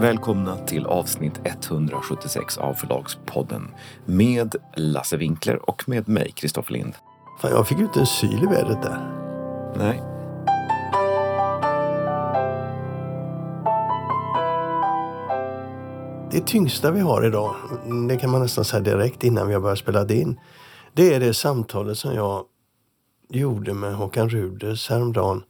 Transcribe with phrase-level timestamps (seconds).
[0.00, 3.70] Välkomna till avsnitt 176 av Förlagspodden
[4.04, 6.94] med Lasse Winkler och med mig, Kristoffer Lind.
[7.40, 8.98] Fan, jag fick ju inte en syl i vädret där.
[9.76, 10.02] Nej.
[16.32, 17.54] Det tyngsta vi har idag,
[18.08, 20.40] det kan man nästan säga direkt innan vi har börjat spela in.
[20.92, 22.44] Det är det samtalet som jag
[23.28, 25.42] gjorde med Håkan Ruders häromdagen.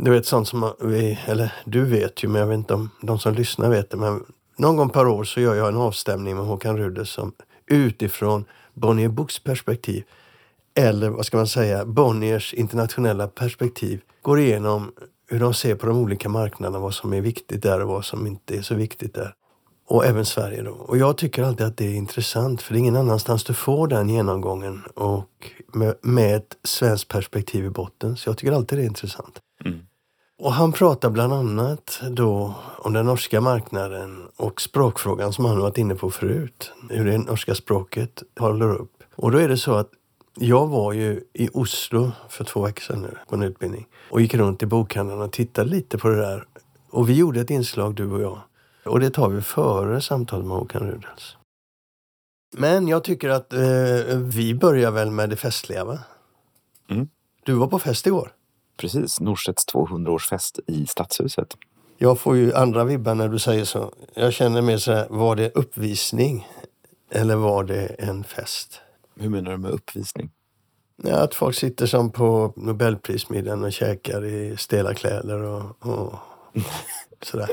[0.00, 3.18] Du vet sånt som vi, eller du vet ju, men jag vet inte om de
[3.18, 3.96] som lyssnar vet det.
[3.96, 4.24] Men
[4.56, 7.32] någon gång per år så gör jag en avstämning med Håkan Ruders som
[7.66, 10.04] utifrån Bonnier Books perspektiv,
[10.74, 14.92] eller vad ska man säga, Bonniers internationella perspektiv, går igenom
[15.30, 18.26] hur de ser på de olika marknaderna, vad som är viktigt där och vad som
[18.26, 19.34] inte är så viktigt där.
[19.88, 20.70] Och även Sverige då.
[20.70, 23.88] Och jag tycker alltid att det är intressant för det är ingen annanstans du får
[23.88, 28.16] den genomgången och med, med ett svenskt perspektiv i botten.
[28.16, 29.40] Så jag tycker alltid det är intressant.
[30.38, 35.78] Och han pratar bland annat då om den norska marknaden och språkfrågan som han varit
[35.78, 36.72] inne på förut.
[36.90, 38.92] Hur det norska språket håller upp.
[39.14, 39.90] Och då är det så att
[40.34, 44.34] jag var ju i Oslo för två veckor sedan nu på en utbildning och gick
[44.34, 46.46] runt i bokhandeln och tittade lite på det där.
[46.90, 48.40] Och vi gjorde ett inslag du och jag.
[48.84, 51.36] Och det tar vi före samtalet med Håkan Rudels.
[52.56, 55.98] Men jag tycker att eh, vi börjar väl med det festliga va?
[56.90, 57.08] Mm.
[57.44, 58.32] Du var på fest igår.
[58.78, 61.56] Precis, Norstedts 200-årsfest i Stadshuset.
[61.98, 63.92] Jag får ju andra vibbar när du säger så.
[64.14, 66.48] Jag känner mer så här, var det uppvisning
[67.10, 68.80] eller var det en fest?
[69.20, 70.30] Hur menar du med uppvisning?
[71.02, 76.14] Ja, att folk sitter som på Nobelprismiddagen och käkar i stela kläder och, och
[77.22, 77.48] sådär.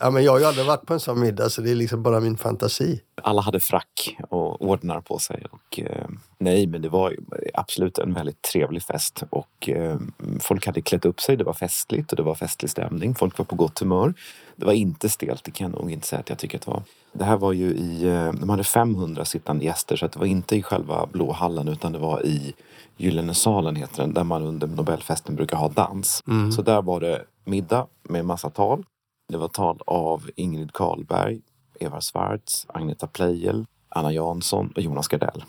[0.00, 2.02] Ja, men jag har ju aldrig varit på en sån middag så det är liksom
[2.02, 3.00] bara min fantasi.
[3.22, 5.44] Alla hade frack och ordnar på sig.
[5.50, 6.06] Och, eh,
[6.38, 7.16] nej, men det var
[7.54, 9.22] absolut en väldigt trevlig fest.
[9.30, 9.96] Och eh,
[10.40, 11.36] folk hade klätt upp sig.
[11.36, 13.14] Det var festligt och det var festlig stämning.
[13.14, 14.14] Folk var på gott humör.
[14.56, 16.70] Det var inte stelt, det kan jag nog inte säga att jag tycker att det
[16.70, 16.82] var.
[17.12, 20.56] Det här var ju i, eh, de hade 500 sittande gäster så det var inte
[20.56, 22.54] i själva blå hallen utan det var i
[22.96, 26.22] Gyllene salen heter den, där man under Nobelfesten brukar ha dans.
[26.28, 26.52] Mm.
[26.52, 28.84] Så där var det middag med massa tal.
[29.30, 31.40] Det var tal av Ingrid Karlberg,
[31.80, 35.44] Eva Svartz, Agneta Pleijel, Anna Jansson och Jonas Gardell.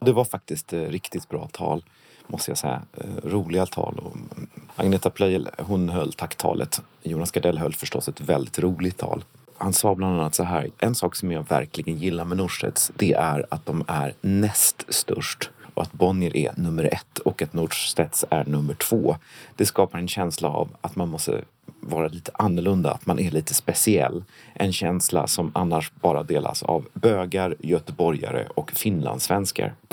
[0.00, 1.84] Det var faktiskt eh, riktigt bra tal,
[2.26, 2.82] måste jag säga.
[2.92, 3.98] Eh, roliga tal.
[3.98, 6.82] Och mm, Agneta Pleijel, hon höll tacktalet.
[7.02, 9.24] Jonas Gardell höll förstås ett väldigt roligt tal.
[9.56, 13.12] Han sa bland annat så här, en sak som jag verkligen gillar med Norstedts, det
[13.12, 18.24] är att de är näst störst och att Bonnier är nummer ett och att Norstedts
[18.30, 19.16] är nummer två.
[19.56, 21.44] Det skapar en känsla av att man måste
[21.80, 24.24] vara lite annorlunda, att man är lite speciell.
[24.54, 29.74] En känsla som annars bara delas av bögar, göteborgare och finlandssvenskar.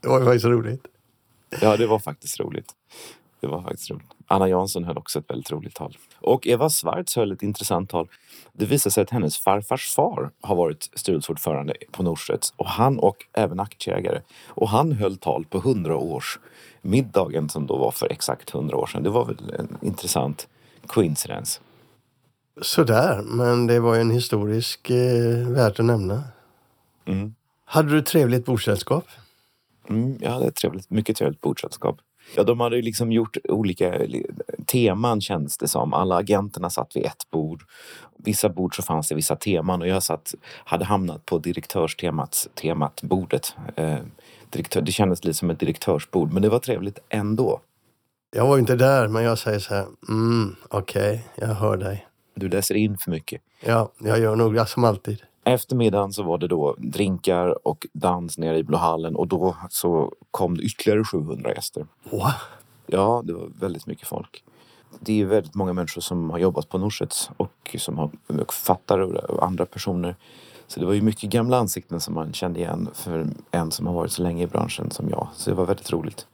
[0.00, 0.86] Det var faktiskt roligt.
[1.60, 2.72] Ja, det var faktiskt roligt.
[3.40, 4.06] Det var faktiskt roligt.
[4.26, 5.96] Anna Jansson höll också ett väldigt roligt tal.
[6.20, 8.08] Och Eva Svartz höll ett intressant tal.
[8.58, 13.16] Det visade sig att hennes farfars far har varit styrelseordförande på Norstedts och han och
[13.32, 14.20] även aktieägare.
[14.48, 19.02] Och han höll tal på 100-årsmiddagen som då var för exakt 100 år sedan.
[19.02, 20.48] Det var väl en intressant
[20.86, 21.60] coincidence.
[22.62, 26.22] Sådär, men det var ju en historisk eh, värt att nämna.
[27.04, 27.34] Mm.
[27.64, 29.04] Hade du trevligt bordssällskap?
[29.88, 31.98] Mm, jag hade ett trevligt, mycket trevligt bordssällskap.
[32.36, 34.00] Ja, de hade liksom gjort olika
[34.66, 35.94] teman kändes det som.
[35.94, 37.62] Alla agenterna satt vid ett bord.
[38.16, 40.34] Vissa bord så fanns det vissa teman och jag satt,
[40.64, 43.54] hade hamnat på direktörstemat, temat, bordet.
[43.76, 43.98] Eh,
[44.50, 47.60] direktör, det kändes lite som ett direktörsbord, men det var trevligt ändå.
[48.30, 52.06] Jag var ju inte där, men jag säger så här, mm, okej, jag hör dig.
[52.34, 53.42] Du läser in för mycket.
[53.60, 55.22] Ja, jag gör nog som alltid.
[55.48, 59.56] Efter middagen så var det då drinkar och dans nere i Blå hallen och då
[59.70, 61.86] så kom det ytterligare 700 gäster.
[62.10, 62.32] Wow.
[62.86, 64.44] Ja, det var väldigt mycket folk.
[65.00, 69.44] Det är väldigt många människor som har jobbat på Norsets och som har författare och
[69.44, 70.16] andra personer.
[70.66, 73.94] Så det var ju mycket gamla ansikten som man kände igen för en som har
[73.94, 75.28] varit så länge i branschen som jag.
[75.34, 76.26] Så det var väldigt roligt,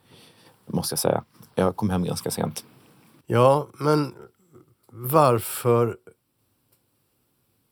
[0.66, 1.22] måste jag säga.
[1.54, 2.64] Jag kom hem ganska sent.
[3.26, 4.14] Ja, men
[4.90, 5.96] varför...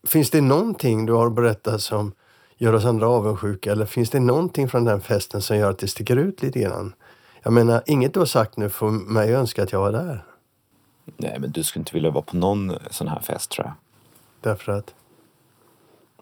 [0.07, 2.13] Finns det någonting du har berättat som
[2.57, 3.73] gör oss andra avundsjuka?
[3.73, 6.95] Eller finns det någonting från den festen som gör att det sticker ut lite grann?
[7.43, 10.25] Jag menar, inget du har sagt nu får mig önska att jag var där.
[11.17, 13.75] Nej, men du skulle inte vilja vara på någon sån här fest tror jag.
[14.41, 14.95] Därför att?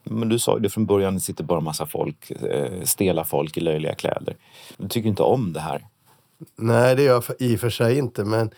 [0.03, 3.57] Men du sa ju det från början, det sitter bara massa folk, eh, stela folk
[3.57, 4.37] i löjliga kläder.
[4.77, 5.87] Du tycker inte om det här.
[6.57, 8.25] Nej, det gör jag i och för sig inte.
[8.25, 8.51] Men,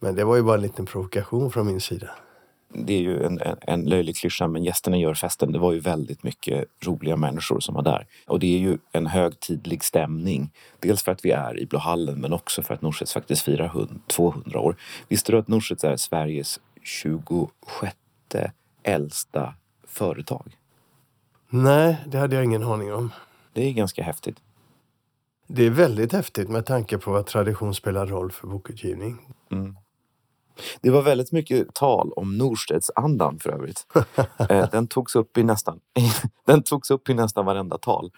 [0.00, 2.10] men det var ju bara en liten provokation från min sida.
[2.74, 5.52] Det är ju en, en, en löjlig klyscha, men gästerna gör festen.
[5.52, 8.06] Det var ju väldigt mycket roliga människor som var där.
[8.26, 10.50] Och det är ju en högtidlig stämning.
[10.78, 13.88] Dels för att vi är i Blå hallen, men också för att Norstedts faktiskt firar
[14.06, 14.76] 200 år.
[15.08, 17.96] Visste du att Norstedts är Sveriges 26
[18.82, 19.54] äldsta
[19.86, 20.56] företag.
[21.50, 23.12] Nej, det hade jag ingen aning om.
[23.52, 24.36] Det är ganska häftigt.
[25.46, 29.34] Det är väldigt häftigt med tanke på att tradition spelar roll för bokutgivning.
[29.50, 29.76] Mm.
[30.80, 33.86] Det var väldigt mycket tal om Norstedtsandan för övrigt.
[34.50, 35.80] Eh, den, togs upp i nästan,
[36.46, 38.10] den togs upp i nästan varenda tal.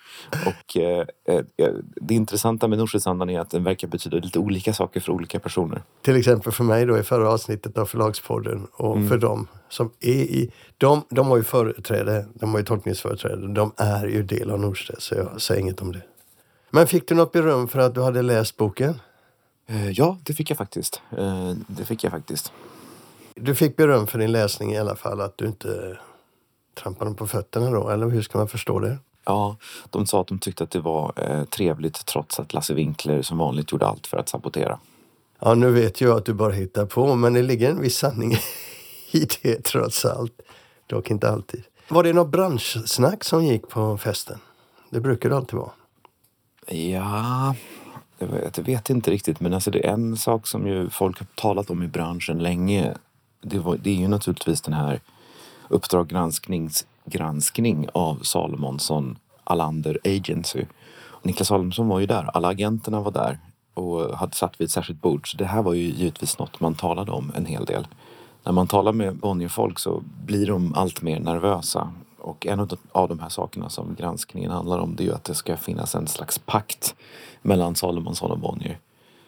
[0.47, 5.01] Och eh, eh, det intressanta med Norstedtsandan är att den verkar betyda lite olika saker
[5.01, 5.83] för olika personer.
[6.03, 9.09] Till exempel för mig då i förra avsnittet av Förlagspodden och mm.
[9.09, 10.53] för dem som är i...
[10.79, 13.55] De, de har ju företräde, de har ju tolkningsföreträde.
[13.55, 16.03] De är ju del av Norstedt så jag säger inget om det.
[16.71, 19.01] Men fick du något beröm för att du hade läst boken?
[19.71, 21.03] Eh, ja, det fick jag faktiskt.
[21.19, 22.53] Eh, det fick jag faktiskt.
[23.35, 25.99] Du fick beröm för din läsning i alla fall, att du inte
[26.75, 28.99] trampade dem på fötterna då, eller hur ska man förstå det?
[29.25, 29.57] Ja,
[29.91, 33.39] de sa att de tyckte att det var eh, trevligt trots att Lasse Winkler som
[33.39, 34.79] vanligt gjorde allt för att sabotera.
[35.41, 38.33] Ja, nu vet jag att du bara hittar på, men det ligger en viss sanning
[39.11, 40.41] i det trots allt.
[40.87, 41.63] Dock inte alltid.
[41.89, 44.39] Var det något branschsnack som gick på festen?
[44.91, 45.71] Det brukar det alltid vara.
[46.67, 47.55] Ja,
[48.21, 51.71] jag vet inte riktigt, men alltså det är en sak som ju folk har talat
[51.71, 52.95] om i branschen länge.
[53.43, 55.01] Det, var, det är ju naturligtvis den här
[55.69, 60.65] Uppdrag gransknings granskning av Salomonsson Alander Agency.
[61.23, 63.39] Niklas Salomonsson var ju där, alla agenterna var där
[63.75, 65.31] och hade satt vid ett särskilt bord.
[65.31, 67.87] Så det här var ju givetvis något man talade om en hel del.
[68.45, 73.19] När man talar med Bonnierfolk så blir de allt mer nervösa och en av de
[73.19, 76.39] här sakerna som granskningen handlar om det är ju att det ska finnas en slags
[76.39, 76.95] pakt
[77.43, 78.79] mellan Salomonsson och Bonnier.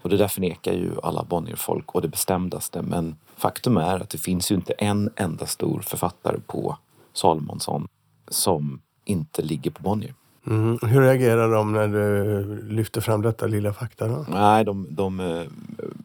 [0.03, 2.83] Och det där förnekar ju alla Bonnier-folk och det bestämdaste.
[2.83, 6.77] Men faktum är att det finns ju inte en enda stor författare på
[7.13, 7.89] Salomonsson
[8.29, 10.15] som inte ligger på Bonnier.
[10.47, 10.79] Mm.
[10.83, 14.09] Hur reagerar de när du lyfter fram detta lilla fakta?
[14.09, 14.27] Då?
[14.29, 15.43] Nej, de, de, eh,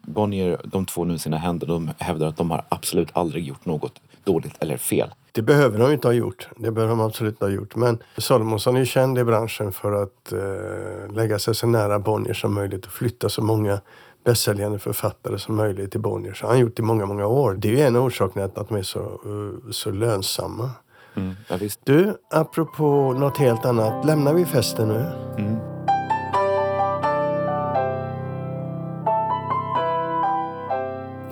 [0.02, 4.00] Bonnier, de två nu sina händer, de hävdar att de har absolut aldrig gjort något
[4.24, 5.10] dåligt eller fel.
[5.38, 6.48] Det behöver de inte ha gjort.
[6.56, 7.76] Det behöver de absolut inte ha gjort.
[7.76, 12.34] Men Salomonsson är ju känd i branschen för att eh, lägga sig så nära Bonnier
[12.34, 13.80] som möjligt och flytta så många
[14.24, 16.34] bästsäljande författare som möjligt till Bonnier.
[16.34, 17.54] Så han har gjort i många, många år.
[17.54, 20.70] Det är ju en av orsakerna till att de är så, uh, så lönsamma.
[21.14, 24.06] Mm, ja, du, apropå något helt annat.
[24.06, 25.06] Lämnar vi festen nu?
[25.38, 25.56] Mm.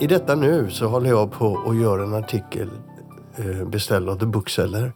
[0.00, 2.70] I detta nu så håller jag på att göra en artikel
[3.37, 4.93] eh, beställd av The Bookseller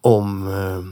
[0.00, 0.82] om eh,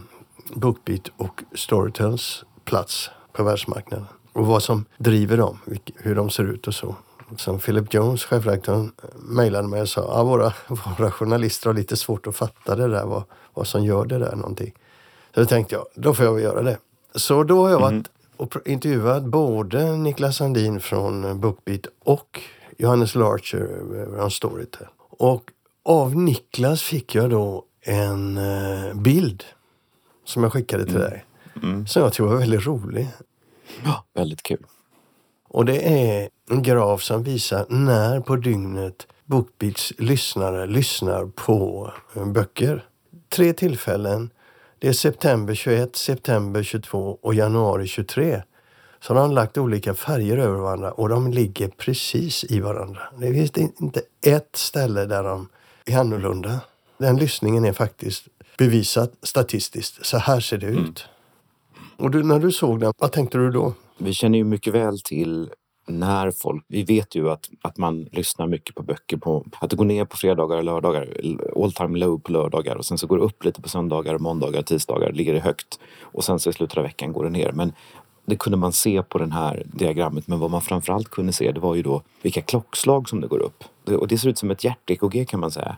[0.55, 5.59] Bookbeat och Storytels plats på världsmarknaden och vad som driver dem,
[5.97, 6.97] hur de ser ut och så.
[7.37, 10.53] Som Philip Jones, chefredaktören, mejlade mig och sa att ah, våra,
[10.99, 13.23] våra journalister har lite svårt att fatta det där, vad,
[13.55, 14.73] vad som gör det där någonting.
[15.35, 16.79] Så då tänkte jag, då får jag väl göra det.
[17.15, 18.05] Så då har jag varit mm.
[18.37, 22.41] och intervjuat både Niklas Sandin från Bookbeat och
[22.79, 23.83] Johannes Larcher
[24.17, 24.87] från Storytel.
[25.11, 25.51] Och
[25.85, 29.45] av Niklas fick jag då en eh, bild
[30.25, 31.11] som jag skickade till mm.
[31.11, 31.25] dig.
[31.63, 31.87] Mm.
[31.87, 33.09] Som jag tyckte var väldigt rolig.
[33.85, 34.67] Ja, väldigt kul.
[35.49, 42.27] Och det är en graf som visar när på dygnet Bookbeats lyssnare lyssnar på eh,
[42.27, 42.85] böcker.
[43.29, 44.31] Tre tillfällen.
[44.79, 48.43] Det är september 21, september 22 och januari 23.
[49.01, 53.01] Så de har lagt olika färger över varandra och de ligger precis i varandra.
[53.19, 55.49] Det finns inte ett ställe där de
[55.91, 56.61] är annorlunda.
[56.99, 58.29] Den lyssningen är faktiskt
[58.59, 60.07] bevisat statistiskt.
[60.07, 60.77] Så här ser det ut.
[60.77, 60.91] Mm.
[61.97, 63.75] Och du, när du såg den, vad tänkte du då?
[63.99, 65.51] Vi känner ju mycket väl till
[65.87, 66.65] när folk...
[66.69, 69.17] Vi vet ju att, att man lyssnar mycket på böcker.
[69.17, 71.09] På, att det går ner på fredagar och lördagar,
[71.57, 74.63] all time low på lördagar och sen så går det upp lite på söndagar, måndagar,
[74.63, 77.53] tisdagar, ligger det högt och sen så i slutet av veckan går det ner.
[77.53, 77.73] Men
[78.31, 81.61] det kunde man se på det här diagrammet men vad man framförallt kunde se det
[81.61, 83.65] var ju då vilka klockslag som det går upp.
[83.85, 85.77] Det, och det ser ut som ett hjärt-EKG kan man säga.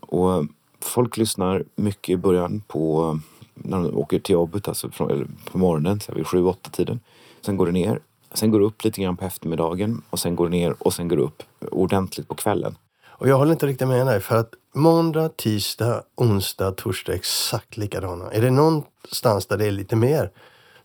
[0.00, 0.44] Och
[0.80, 3.18] folk lyssnar mycket i början på
[3.54, 7.00] när de åker till jobbet, alltså från, eller på morgonen, så vid sju, åtta tiden.
[7.40, 8.00] Sen går det ner.
[8.34, 11.08] Sen går det upp lite grann på eftermiddagen och sen går det ner och sen
[11.08, 12.76] går det upp ordentligt på kvällen.
[13.20, 17.76] Och jag håller inte riktigt med dig för att måndag, tisdag, onsdag, torsdag är exakt
[17.76, 18.30] likadana.
[18.30, 20.30] Är det någonstans där det är lite mer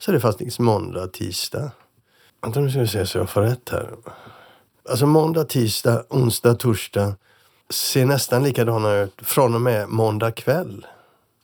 [0.06, 1.72] så är det faktiskt måndag, tisdag.
[2.42, 3.90] Vänta nu ska vi se så jag får rätt här.
[4.90, 7.16] Alltså måndag, tisdag, onsdag, torsdag
[7.70, 10.86] ser nästan likadana ut från och med måndag kväll.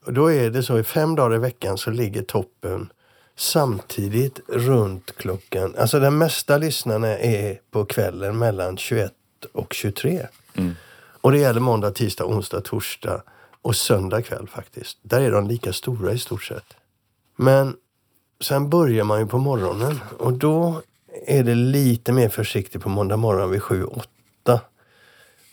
[0.05, 2.91] Och då är det så i fem dagar i veckan så ligger toppen
[3.35, 5.75] samtidigt runt klockan.
[5.77, 9.13] Alltså den mesta lyssnarna är på kvällen mellan 21
[9.53, 10.27] och 23.
[10.53, 10.75] Mm.
[11.21, 13.23] Och det gäller måndag, tisdag, onsdag, torsdag
[13.61, 14.97] och söndag kväll faktiskt.
[15.01, 16.73] Där är de lika stora i stort sett.
[17.35, 17.75] Men
[18.41, 20.81] sen börjar man ju på morgonen och då
[21.27, 24.59] är det lite mer försiktigt på måndag morgon vid 7-8.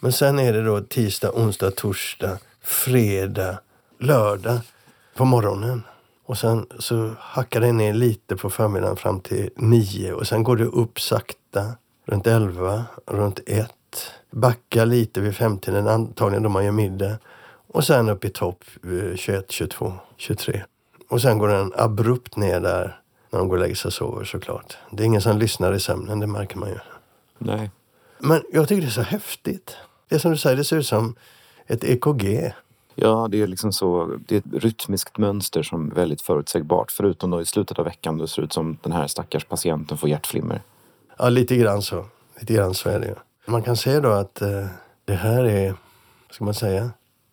[0.00, 3.58] Men sen är det då tisdag, onsdag, torsdag, fredag,
[3.98, 4.60] lördag
[5.14, 5.82] på morgonen.
[6.24, 10.56] Och sen så hackar det ner lite på förmiddagen fram till nio och sen går
[10.56, 11.72] det upp sakta
[12.06, 14.12] runt elva, runt ett.
[14.30, 17.18] Backar lite vid femtiden, antagligen då man gör middag.
[17.72, 18.64] Och sen upp i topp
[19.14, 20.64] 21, 22, 23.
[21.08, 23.00] Och sen går den abrupt ner där
[23.30, 24.76] när de går och lägger sig och sover såklart.
[24.90, 26.78] Det är ingen som lyssnar i sömnen, det märker man ju.
[27.38, 27.70] Nej.
[28.18, 29.76] Men jag tycker det är så häftigt.
[30.08, 31.14] Det som du säger, det ser ut som
[31.66, 32.52] ett EKG.
[32.94, 34.18] Ja, det är liksom så.
[34.26, 36.90] Det är ett rytmiskt mönster som är väldigt förutsägbart.
[36.90, 39.98] Förutom då i slutet av veckan då det ser ut som den här stackars patienten
[39.98, 40.62] får hjärtflimmer.
[41.18, 42.04] Ja, lite grann så.
[42.40, 43.14] Lite grann så är det ju.
[43.46, 44.66] Man kan se då att eh,
[45.04, 46.90] det här är, vad ska man säga,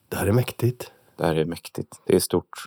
[0.09, 0.91] det här är mäktigt.
[1.17, 2.01] Det här är mäktigt.
[2.05, 2.65] Det är stort.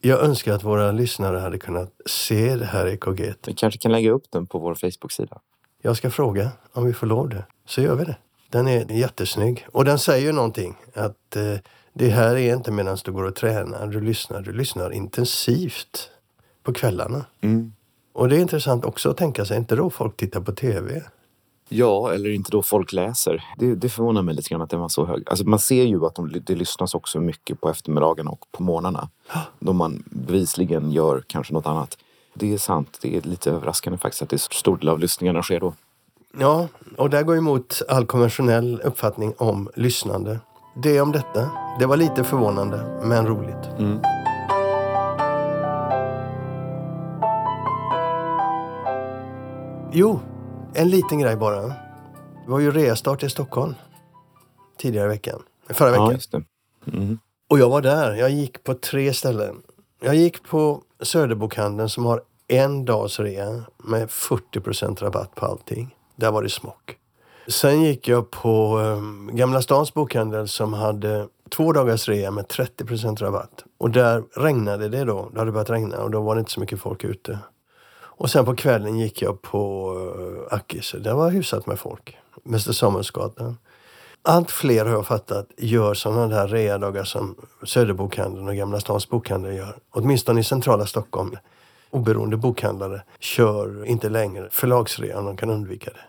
[0.00, 3.34] Jag önskar att våra lyssnare hade kunnat se det här EKG.
[3.46, 5.40] Vi kanske kan lägga upp den på vår Facebook-sida.
[5.82, 7.44] Jag ska fråga om vi får lov det.
[7.66, 8.16] Så gör vi det.
[8.50, 9.66] Den är jättesnygg.
[9.72, 10.76] Och den säger ju någonting.
[10.94, 11.54] Att eh,
[11.92, 13.86] det här är inte medan du går och tränar.
[13.86, 14.42] Du lyssnar.
[14.42, 16.10] Du lyssnar intensivt
[16.62, 17.24] på kvällarna.
[17.40, 17.72] Mm.
[18.12, 21.02] Och det är intressant också att tänka sig, inte då folk tittar på TV?
[21.74, 23.44] Ja, eller inte då folk läser.
[23.58, 25.22] Det, det förvånar mig lite grann att den var så hög.
[25.26, 29.08] Alltså man ser ju att de, det lyssnas också mycket på eftermiddagarna och på morgnarna.
[29.58, 31.98] Då man bevisligen gör kanske något annat.
[32.34, 32.98] Det är sant.
[33.02, 35.74] Det är lite överraskande faktiskt att det är så stor del av lyssningarna sker då.
[36.38, 40.40] Ja, och det går emot all konventionell uppfattning om lyssnande.
[40.76, 41.50] Det om detta.
[41.78, 43.78] Det var lite förvånande, men roligt.
[43.78, 43.98] Mm.
[49.92, 50.20] Jo,
[50.74, 51.62] en liten grej bara.
[51.62, 53.74] Det var ju reastart i Stockholm
[54.78, 55.42] tidigare i veckan.
[55.68, 56.06] Förra veckan.
[56.06, 56.42] Ja, just det.
[56.92, 57.18] Mm.
[57.50, 58.14] Och jag var där.
[58.14, 59.62] Jag gick på tre ställen.
[60.00, 65.96] Jag gick på Söderbokhandeln som har en dags rea med 40% rabatt på allting.
[66.16, 66.96] Där var det smock.
[67.48, 73.16] Sen gick jag på um, Gamla Stans bokhandel som hade två dagars rea med 30%
[73.16, 73.64] rabatt.
[73.78, 75.30] Och där regnade det då.
[75.32, 77.38] Det hade börjat regna och då var det inte så mycket folk ute.
[78.22, 80.94] Och sen på kvällen gick jag på eh, uh, Ackis.
[80.98, 82.16] Där var hyfsat med folk.
[82.42, 83.58] Mäster Samuelsgatan.
[84.22, 89.56] Allt fler har jag fattat gör sådana där readagar som Söderbokhandeln och Gamla Stans bokhandel
[89.56, 89.76] gör.
[89.90, 91.36] Åtminstone i centrala Stockholm.
[91.90, 96.04] Oberoende bokhandlare kör inte längre förlagsrea om de kan undvika det.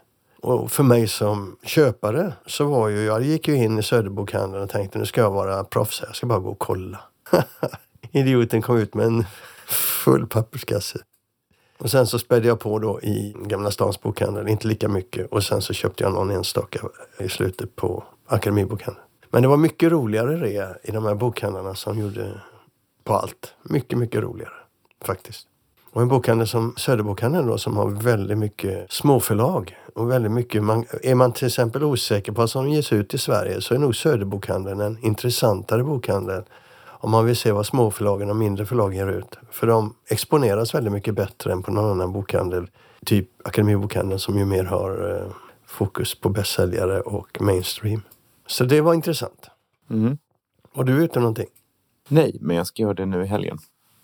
[0.48, 4.70] Och för mig som köpare så var ju, jag gick ju in i Söderbokhandeln och
[4.70, 6.08] tänkte nu ska jag vara proffs här.
[6.08, 7.00] Jag ska bara gå och kolla.
[8.12, 9.26] Idioten kom ut med en
[10.04, 11.00] full papperskasse.
[11.84, 15.32] Och sen så spädde jag på då i Gamla Stans bokhandel, inte lika mycket.
[15.32, 16.80] Och sen så köpte jag någon enstaka
[17.20, 19.06] i slutet på Akademibokhandeln.
[19.30, 22.42] Men det var mycket roligare rea i de här bokhandlarna som gjorde
[23.04, 23.54] på allt.
[23.64, 24.54] Mycket, mycket roligare
[25.06, 25.48] faktiskt.
[25.92, 29.78] Och en bokhandel som Söderbokhandeln då som har väldigt mycket småförlag.
[29.96, 33.18] Och väldigt mycket, man, är man till exempel osäker på vad som ges ut i
[33.18, 36.44] Sverige så är nog Söderbokhandeln en intressantare bokhandel
[37.04, 39.38] om man vill se vad småförlagen och mindre förlag ger ut.
[39.52, 42.68] För de exponeras väldigt mycket bättre än på någon annan bokhandel.
[43.06, 45.32] Typ Akademibokhandeln som ju mer har eh,
[45.66, 48.02] fokus på bästsäljare och mainstream.
[48.48, 49.50] Så det var intressant.
[49.90, 50.18] Mm.
[50.74, 51.48] Var du ute någonting?
[52.08, 53.58] Nej, men jag ska göra det nu i helgen.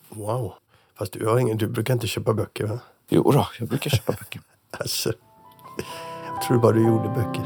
[0.09, 0.53] Wow.
[0.97, 2.79] Fast du, har ingen, du brukar inte köpa böcker va?
[3.09, 4.41] Jo då, jag brukar köpa böcker.
[4.71, 5.13] Alltså,
[6.33, 7.43] jag tror bara du gjorde böcker.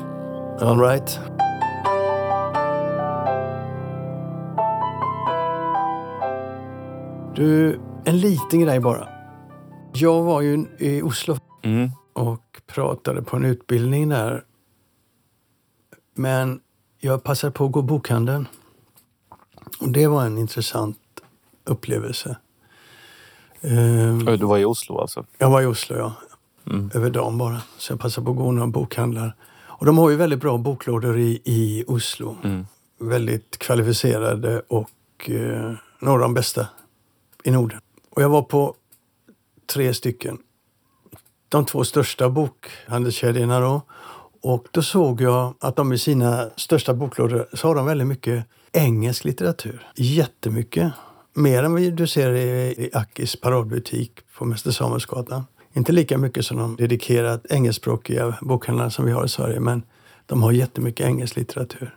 [0.60, 1.20] All right.
[7.36, 9.08] Du, en liten grej bara.
[9.94, 11.90] Jag var ju i Oslo Mm.
[12.14, 14.44] och pratade på en utbildning där.
[16.16, 16.60] Men
[17.00, 18.48] jag passade på att gå bokhandeln.
[19.80, 20.98] Och det var en intressant
[21.66, 22.38] upplevelse.
[23.62, 25.26] Ehm, Du var i Oslo alltså?
[25.38, 26.14] jag var i Oslo, ja.
[26.72, 26.92] Mm.
[26.94, 27.62] Över dagen bara.
[27.78, 29.36] Så jag passade på att gå några bokhandlar.
[29.68, 32.38] Och de har ju väldigt bra boklådor i, i Oslo.
[32.44, 32.66] Mm.
[33.00, 36.68] Väldigt kvalificerade och eh, några av de bästa
[37.44, 37.80] i Norden.
[38.10, 38.76] Och jag var på
[39.74, 40.38] tre stycken.
[41.50, 43.82] De två största bokhandelskedjorna då.
[44.42, 48.46] Och då såg jag att de i sina största boklådor så har de väldigt mycket
[48.72, 49.88] engelsk litteratur.
[49.96, 50.94] Jättemycket.
[51.34, 55.44] Mer än vad du ser i, i Akis paradbutik på Mäster Samuelsgatan.
[55.74, 59.84] Inte lika mycket som de dedikerat engelskspråkiga bokhandlarna som vi har i Sverige, men
[60.26, 61.96] de har jättemycket engelsk litteratur.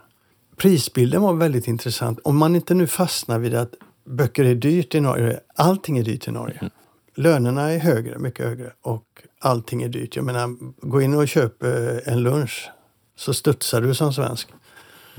[0.57, 2.19] Prisbilden var väldigt intressant.
[2.25, 3.75] Om man inte nu fastnar vid att
[4.07, 5.41] böcker är dyrt i Norge.
[5.55, 6.71] Allting är dyrt i Norge.
[7.15, 9.05] Lönerna är högre, mycket högre och
[9.41, 10.17] allting är dyrt.
[10.17, 11.73] Jag menar, gå in och köp eh,
[12.05, 12.71] en lunch
[13.17, 14.49] så studsar du som svensk.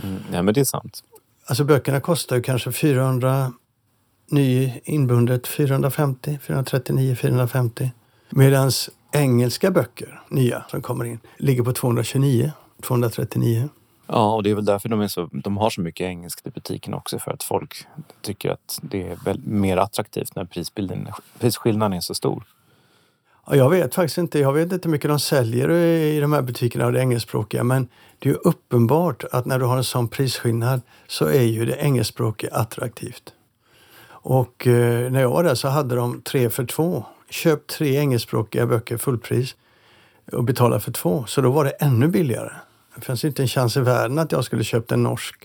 [0.04, 0.16] Mm.
[0.32, 1.04] Nej, men det är sant.
[1.46, 3.54] Alltså böckerna kostar ju kanske 400
[4.32, 7.92] ny inbundet 450, 439, 450.
[8.30, 8.72] Medan
[9.12, 12.52] engelska böcker, nya som kommer in, ligger på 229,
[12.82, 13.70] 239.
[14.08, 16.50] Ja, och det är väl därför de, är så, de har så mycket engelskt i
[16.50, 17.20] butikerna också.
[17.20, 17.88] För att folk
[18.22, 21.08] tycker att det är väl mer attraktivt när prisbilden,
[21.40, 22.44] prisskillnaden är så stor.
[23.48, 24.40] Ja, jag vet faktiskt inte.
[24.40, 27.64] Jag vet inte hur mycket de säljer i de här butikerna av det engelskspråkiga.
[27.64, 27.88] Men
[28.20, 31.76] det är ju uppenbart att när du har en sån prisskillnad så är ju det
[31.76, 33.34] engelskspråkiga attraktivt.
[34.08, 37.06] Och eh, när jag var där så hade de tre för två.
[37.30, 39.56] Köp tre engelskspråkiga böcker fullpris
[40.32, 41.26] och betala för två.
[41.28, 42.52] Så då var det ännu billigare.
[42.98, 45.36] Det fanns inte en chans i världen att jag skulle köpt en norsk.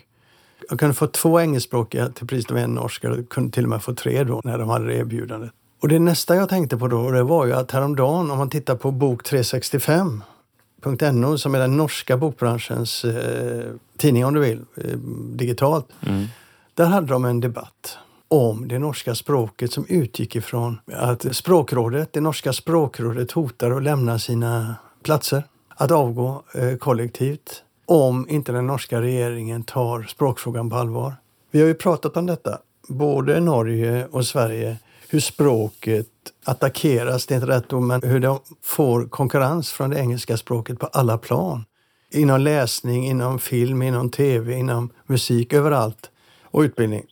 [0.71, 3.05] Jag kunde få två engelskspråkiga till priset av en norsk.
[3.05, 5.53] Jag kunde till och med få tre då när de hade det erbjudandet.
[5.83, 8.77] Och det nästa jag tänkte på då det var ju att häromdagen om man tittar
[8.77, 14.99] på bok 365.no som är den norska bokbranschens eh, tidning om du vill, eh,
[15.37, 15.87] digitalt.
[16.07, 16.27] Mm.
[16.75, 22.21] Där hade de en debatt om det norska språket som utgick ifrån att språkrådet, det
[22.21, 25.43] norska språkrådet hotar att lämna sina platser,
[25.77, 31.15] att avgå eh, kollektivt om inte den norska regeringen tar språkfrågan på allvar.
[31.51, 34.77] Vi har ju pratat om detta, både Norge och Sverige,
[35.09, 36.07] hur språket
[36.45, 40.79] attackeras, det är inte rätt ord, men hur de får konkurrens från det engelska språket
[40.79, 41.65] på alla plan.
[42.11, 46.11] Inom läsning, inom film, inom tv, inom musik, överallt.
[46.43, 47.05] Och utbildning.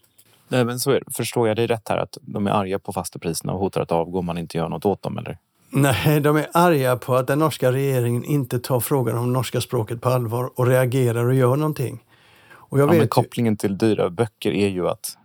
[0.49, 1.13] Nej, men så är det.
[1.13, 3.93] Förstår jag dig rätt här att de är arga på fasta priserna och hotar att
[3.93, 5.19] avgå om man inte gör något åt dem?
[5.19, 5.39] Eller?
[5.73, 10.01] Nej, de är arga på att den norska regeringen inte tar frågan om norska språket
[10.01, 12.05] på allvar och reagerar och gör någonting.
[12.53, 15.17] Och jag ja, vet men kopplingen till dyra böcker är ju att...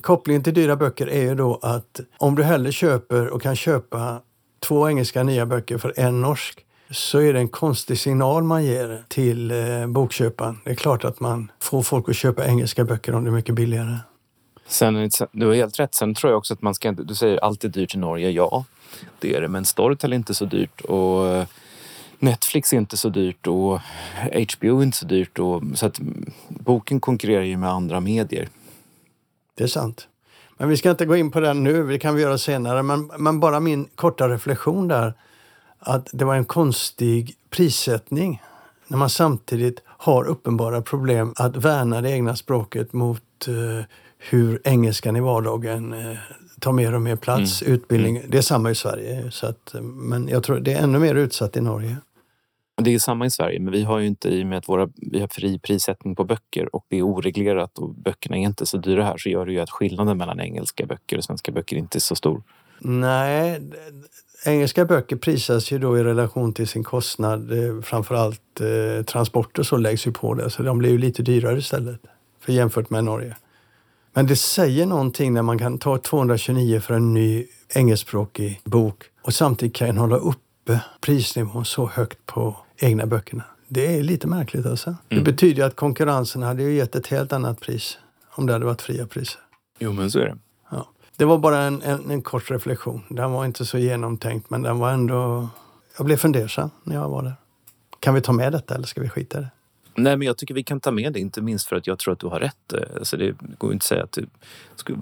[0.00, 4.20] Kopplingen till dyra böcker är ju då att om du hellre köper och kan köpa
[4.60, 9.04] två engelska nya böcker för en norsk så är det en konstig signal man ger
[9.08, 10.60] till eh, bokköparen.
[10.64, 13.54] Det är klart att man får folk att köpa engelska böcker om det är mycket
[13.54, 13.96] billigare.
[14.66, 15.94] Sen, du har helt rätt.
[15.94, 18.30] Sen tror jag också att man ska Du säger alltid dyrt i Norge.
[18.30, 18.64] Ja,
[19.18, 19.48] det är det.
[19.48, 21.46] Men Storytel är inte så dyrt och eh,
[22.18, 23.80] Netflix är inte så dyrt och
[24.54, 25.38] HBO är inte så dyrt.
[25.38, 26.00] Och, så att
[26.48, 28.48] boken konkurrerar ju med andra medier.
[29.54, 30.08] Det är sant.
[30.56, 32.82] Men vi ska inte gå in på den nu, det kan vi göra senare.
[32.82, 35.14] Men, men bara min korta reflektion där.
[35.78, 38.42] Att det var en konstig prissättning
[38.88, 43.84] när man samtidigt har uppenbara problem att värna det egna språket mot eh,
[44.18, 46.16] hur engelskan i vardagen eh,
[46.64, 47.62] tar mer och mer plats.
[47.62, 47.74] Mm.
[47.74, 48.30] Utbildning, mm.
[48.30, 49.30] det är samma i Sverige.
[49.30, 51.96] Så att, men jag tror det är ännu mer utsatt i Norge.
[52.82, 54.88] Det är samma i Sverige, men vi har ju inte i och med att våra,
[54.96, 58.76] vi har fri prissättning på böcker och det är oreglerat och böckerna är inte så
[58.76, 61.98] dyra här så gör det ju att skillnaden mellan engelska böcker och svenska böcker inte
[61.98, 62.42] är så stor.
[62.78, 63.60] Nej,
[64.46, 67.52] engelska böcker prisas ju då i relation till sin kostnad.
[67.52, 71.58] Eh, framförallt eh, transporter så läggs ju på det, så de blir ju lite dyrare
[71.58, 72.00] istället
[72.40, 73.36] för jämfört med Norge.
[74.14, 79.34] Men det säger någonting när man kan ta 229 för en ny engelskspråkig bok och
[79.34, 83.44] samtidigt kan hålla uppe prisnivån så högt på egna böckerna.
[83.68, 84.90] Det är lite märkligt alltså.
[84.90, 85.24] Mm.
[85.24, 87.98] Det betyder att konkurrensen hade ju gett ett helt annat pris
[88.30, 89.40] om det hade varit fria priser.
[89.78, 90.38] Jo, men så är det.
[90.70, 90.88] Ja.
[91.16, 93.02] Det var bara en, en, en kort reflektion.
[93.08, 95.48] Den var inte så genomtänkt, men den var ändå...
[95.96, 97.34] Jag blev fundersam när jag var där.
[98.00, 99.50] Kan vi ta med detta eller ska vi skita i det?
[99.96, 102.12] Nej, men jag tycker vi kan ta med det, inte minst för att jag tror
[102.12, 102.74] att du har rätt.
[102.98, 104.26] Alltså det går inte att säga att det
[104.76, 104.98] skulle,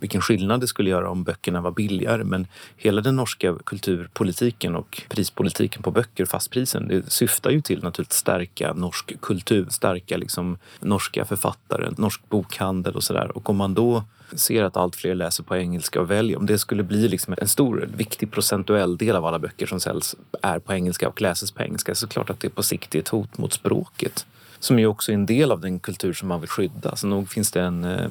[0.00, 2.24] vilken skillnad det skulle göra om böckerna var billigare.
[2.24, 8.12] Men hela den norska kulturpolitiken och prispolitiken på böcker, fastprisen, det syftar ju till att
[8.12, 13.36] stärka norsk kultur, stärka liksom norska författare, norsk bokhandel och sådär.
[13.36, 14.04] Och om man då
[14.36, 17.48] ser att allt fler läser på engelska och väljer, om det skulle bli liksom en
[17.48, 21.62] stor, viktig procentuell del av alla böcker som säljs är på engelska och läses på
[21.62, 24.26] engelska så klart att det på sikt är ett hot mot språket.
[24.58, 26.96] Som ju också är en del av den kultur som man vill skydda.
[26.96, 28.10] Så nog finns det en eh,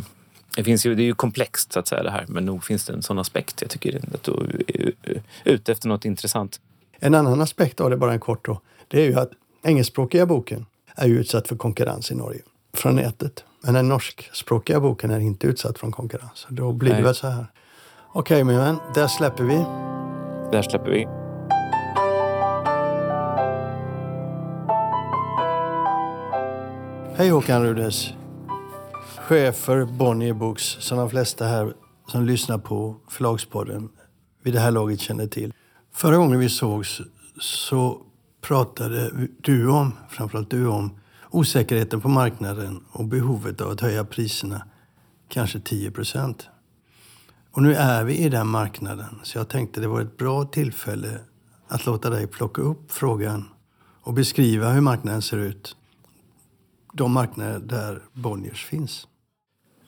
[0.56, 2.86] det, finns ju, det är ju komplext så att säga det här, men nog finns
[2.86, 3.62] det en sån aspekt.
[3.62, 4.94] Jag tycker att du är
[5.44, 6.62] ute efter något intressant.
[7.00, 9.32] En annan aspekt av det, bara en kort då, det är ju att
[9.64, 12.42] engelskspråkiga boken är ju utsatt för konkurrens i Norge
[12.74, 13.44] från nätet.
[13.68, 16.48] Men den norskspråkiga boken är inte utsatt från konkurrens.
[16.50, 17.00] Då blir Nej.
[17.00, 17.46] det väl så här.
[18.08, 19.56] Okej okay, min vän, där släpper vi.
[20.52, 21.08] Där släpper vi.
[27.18, 28.14] Hej Håkan Rudes.
[29.18, 31.74] Chef för Bonnier Books, som de flesta här
[32.08, 33.90] som lyssnar på Förlagspodden
[34.44, 35.54] vid det här laget känner till.
[35.94, 37.02] Förra gången vi sågs
[37.40, 38.02] så
[38.42, 44.66] pratade du om, framförallt du om, osäkerheten på marknaden och behovet av att höja priserna
[45.30, 46.50] kanske 10 procent.
[47.52, 51.20] Och nu är vi i den marknaden, så jag tänkte det var ett bra tillfälle
[51.68, 53.50] att låta dig plocka upp frågan
[54.02, 55.76] och beskriva hur marknaden ser ut.
[56.94, 59.08] De marknader där Bonniers finns.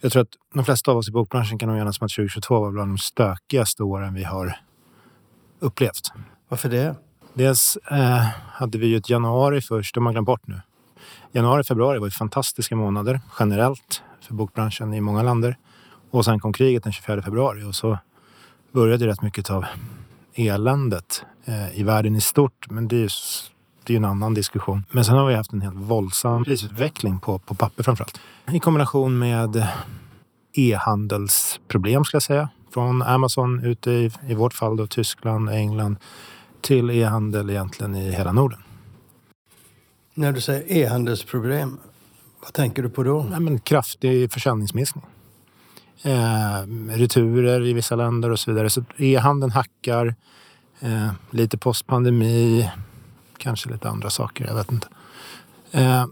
[0.01, 2.59] Jag tror att de flesta av oss i bokbranschen kan nog enas om att 2022
[2.59, 4.59] var bland de stökigaste åren vi har
[5.59, 6.11] upplevt.
[6.49, 6.95] Varför det?
[7.33, 10.61] Dels eh, hade vi ju ett januari först, de har glömt bort nu.
[11.31, 15.57] Januari och februari var ju fantastiska månader generellt för bokbranschen i många länder.
[16.11, 17.97] Och sen kom kriget den 24 februari och så
[18.71, 19.65] började rätt mycket av
[20.35, 22.69] eländet eh, i världen i stort.
[22.69, 23.09] Men det är ju
[23.83, 24.83] det är en annan diskussion.
[24.91, 28.19] Men sen har vi haft en helt våldsam prisutveckling på, på papper framförallt.
[28.51, 29.67] I kombination med
[30.53, 32.49] e-handelsproblem ska jag säga.
[32.73, 35.97] Från Amazon ute i, i vårt fall då Tyskland, England
[36.61, 38.59] till e-handel egentligen i hela Norden.
[40.19, 41.79] När du säger e-handelsproblem,
[42.41, 43.23] vad tänker du på då?
[43.29, 45.05] Nej, men kraftig försäljningsminskning.
[46.01, 48.69] Eh, returer i vissa länder och så vidare.
[48.69, 50.15] Så e-handeln hackar.
[50.79, 52.69] Eh, lite postpandemi.
[53.37, 54.87] Kanske lite andra saker, jag vet inte.
[55.71, 56.05] Eh,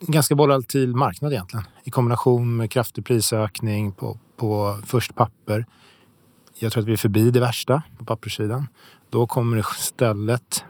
[0.00, 1.64] ganska volatil marknad egentligen.
[1.84, 5.66] I kombination med kraftig prisökning på, på först papper.
[6.58, 8.68] Jag tror att vi är förbi det värsta på papperssidan.
[9.10, 10.64] Då kommer det istället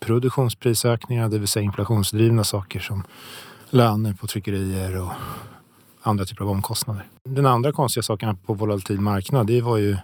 [0.00, 3.04] produktionsprisökningar, det vill säga inflationsdrivna saker som
[3.70, 5.12] löner på tryckerier och
[6.02, 7.06] andra typer av omkostnader.
[7.24, 9.96] Den andra konstiga saken på volatil marknad, det var ju...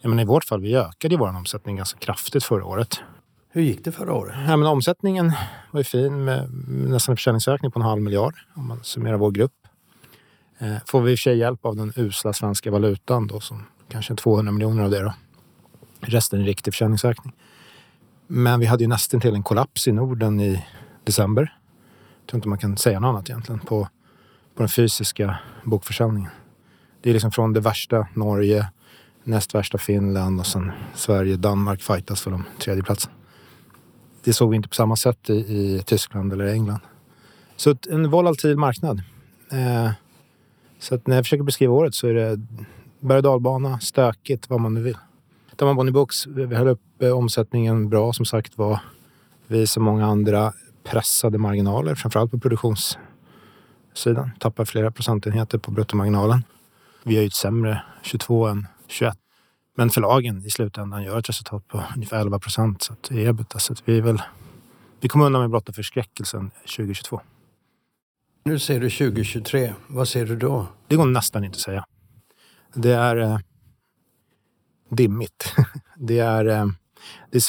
[0.00, 3.00] Jag menar, I vårt fall, vi ökade vår omsättning ganska kraftigt förra året.
[3.48, 4.34] Hur gick det förra året?
[4.48, 5.32] Ja, men omsättningen
[5.70, 9.30] var ju fin med nästan en försäljningsökning på en halv miljard om man summerar vår
[9.30, 9.52] grupp.
[10.58, 13.66] Eh, får vi i och för sig hjälp av den usla svenska valutan då, som
[13.88, 15.14] kanske 200 miljoner av det då.
[16.00, 17.32] Resten är riktig försäljningsökning.
[18.34, 20.64] Men vi hade ju nästan till en kollaps i Norden i
[21.04, 21.56] december.
[22.20, 23.88] Jag tror inte man kan säga något annat egentligen på,
[24.54, 26.30] på den fysiska bokförsäljningen.
[27.02, 28.66] Det är liksom från det värsta Norge,
[29.24, 33.12] näst värsta Finland och sen Sverige, Danmark fightas för de tredje platsen.
[34.24, 36.80] Det såg vi inte på samma sätt i, i Tyskland eller England.
[37.56, 39.02] Så en volatil marknad.
[39.50, 39.90] Eh,
[40.78, 42.40] så att när jag försöker beskriva året så är det
[43.00, 44.98] berg och dalbana, stökigt, vad man nu vill.
[45.56, 48.80] Tar man Bonnie Books, vi höll upp eh, omsättningen bra som sagt var.
[49.46, 50.52] Vi som många andra
[50.84, 54.30] pressade marginaler, framförallt på produktionssidan.
[54.38, 56.44] Tappar flera procentenheter på bruttomarginalen.
[57.02, 59.14] Vi har ju ett sämre 22 än 21.
[59.76, 63.58] Men förlagen i slutändan gör ett resultat på ungefär 11 procent så är ebita.
[63.58, 64.22] Så att vi, är väl,
[65.00, 67.20] vi kommer undan med blotta förskräckelsen 2022.
[68.44, 69.72] Nu ser du 2023.
[69.86, 70.66] Vad ser du då?
[70.88, 71.84] Det går nästan inte att säga.
[72.74, 73.38] Det är eh,
[74.96, 75.54] dimmigt.
[75.96, 76.66] det, är, eh,
[77.30, 77.42] det, är,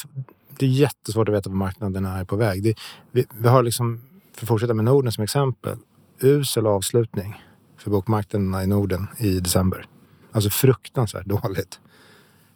[0.58, 2.64] det är jättesvårt att veta var marknaden är på väg.
[2.64, 2.76] Det,
[3.12, 4.02] vi, vi har liksom,
[4.34, 5.78] för att fortsätta med Norden som exempel,
[6.20, 7.42] usel avslutning
[7.78, 9.86] för bokmarknaderna i Norden i december.
[10.32, 11.80] Alltså fruktansvärt dåligt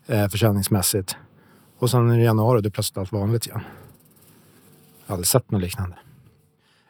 [0.05, 1.15] eh, försäljningsmässigt.
[1.77, 3.61] Och sen i januari, då är plötsligt allt vanligt igen.
[4.99, 5.95] Jag har aldrig sett något liknande.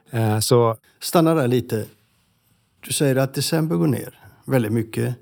[0.10, 0.77] Eh, så...
[0.99, 1.86] Stanna där lite.
[2.79, 5.15] Du säger att december går ner väldigt mycket.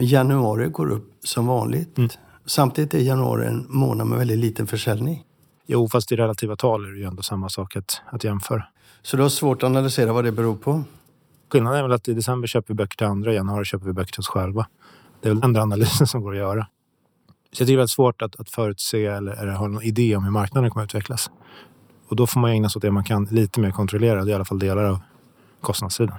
[0.00, 1.98] Januari går upp som vanligt.
[1.98, 2.10] Mm.
[2.46, 5.24] Samtidigt är januari en månad med väldigt liten försäljning.
[5.66, 8.64] Jo, fast i relativa tal är det ju ändå samma sak att, att jämföra.
[9.02, 10.82] Så du har svårt att analysera vad det beror på?
[11.52, 13.92] Skillnaden är väl att i december köper vi böcker till andra, i januari köper vi
[13.92, 14.66] böcker till oss själva.
[15.20, 16.66] Det är väl enda analysen som går att göra.
[17.52, 20.24] Så jag tycker det är svårt att, att förutse eller, eller ha någon idé om
[20.24, 21.30] hur marknaden kommer att utvecklas.
[22.08, 24.24] Och då får man ägna sig åt det man kan lite mer kontrollera.
[24.24, 24.98] Det är i alla fall delar av
[25.60, 26.18] kostnadssidan.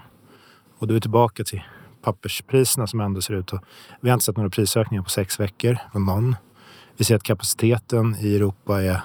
[0.77, 1.63] Och då är vi tillbaka till
[2.01, 3.63] papperspriserna som ändå ser ut att...
[4.01, 6.35] Vi har inte sett några prisökningar på sex veckor från någon.
[6.97, 9.01] Vi ser att kapaciteten i Europa är...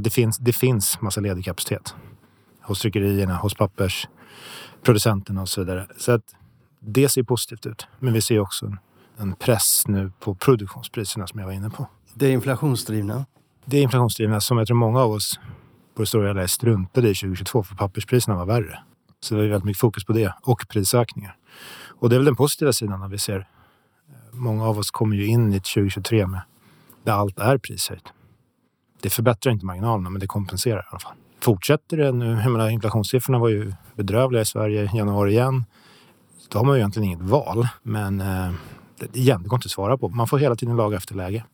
[0.00, 1.94] Det finns, det finns massa ledig kapacitet.
[2.62, 5.86] Hos tryckerierna, hos pappersproducenterna och så vidare.
[5.98, 6.34] Så att
[6.80, 7.86] det ser positivt ut.
[7.98, 8.78] Men vi ser också en,
[9.16, 11.86] en press nu på produktionspriserna som jag var inne på.
[12.14, 13.26] Det är inflationsdrivna?
[13.64, 15.40] Det är inflationsdrivna som jag tror många av oss
[15.94, 18.78] på det stora hela struntade i 2022 för papperspriserna var värre.
[19.20, 21.36] Så det var väldigt mycket fokus på det och prisökningar.
[22.02, 23.38] Och det är väl den positiva sidan när vi ser.
[23.38, 26.40] Eh, många av oss kommer ju in i 2023 med
[27.04, 28.12] där allt är prishöjt.
[29.00, 31.14] Det förbättrar inte marginalerna, men det kompenserar i alla fall.
[31.40, 35.64] Fortsätter det nu, jag menar, inflationssiffrorna var ju bedrövliga i Sverige i januari igen.
[36.48, 38.52] Då har man ju egentligen inget val, men eh,
[38.98, 40.08] det, igen, det går inte att svara på.
[40.08, 41.44] Man får hela tiden laga efter läge.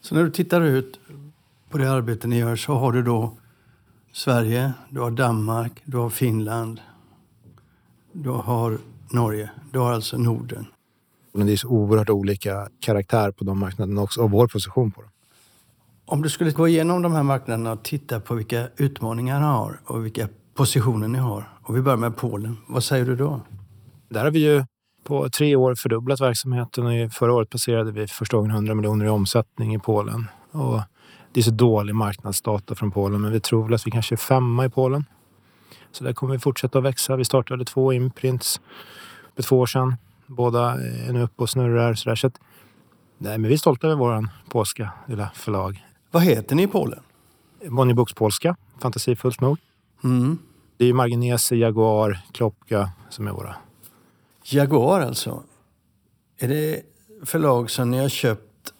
[0.00, 1.00] Så när du tittar ut
[1.70, 3.32] på det arbete ni gör så har du då
[4.12, 6.80] Sverige, du har Danmark, du har Finland,
[8.12, 8.78] du har
[9.12, 9.50] Norge.
[9.72, 10.66] Du har alltså Norden.
[11.32, 15.00] Men det är så oerhört olika karaktär på de marknaderna också och vår position på
[15.00, 15.10] dem.
[16.06, 19.80] Om du skulle gå igenom de här marknaderna och titta på vilka utmaningar ni har
[19.84, 21.48] och vilka positioner ni har.
[21.62, 22.56] Och vi börjar med Polen.
[22.66, 23.40] Vad säger du då?
[24.08, 24.64] Där har vi ju
[25.04, 29.08] på tre år fördubblat verksamheten och förra året passerade vi första gången 100 miljoner i
[29.08, 30.26] omsättning i Polen.
[30.50, 30.80] Och
[31.32, 34.16] det är så dålig marknadsdata från Polen men vi tror väl att vi kanske är
[34.16, 35.04] femma i Polen.
[35.92, 37.16] Så där kommer vi fortsätta att växa.
[37.16, 38.60] Vi startade två imprints
[39.38, 39.96] för två år sedan.
[40.26, 41.94] Båda är nu uppe och snurrar.
[41.94, 42.16] Så, där.
[42.16, 42.40] så att,
[43.18, 45.86] nej, men vi är stolta över vår polska lilla förlag.
[46.10, 47.00] Vad heter ni i Polen?
[47.68, 49.58] Bonnier Books Polska, fantasifullt nog.
[50.04, 50.38] Mm.
[50.76, 53.56] Det är ju Marginese, Jaguar, Klopka som är våra.
[54.44, 55.42] Jaguar alltså.
[56.38, 56.82] Är det
[57.24, 58.72] förlag som ni har köpt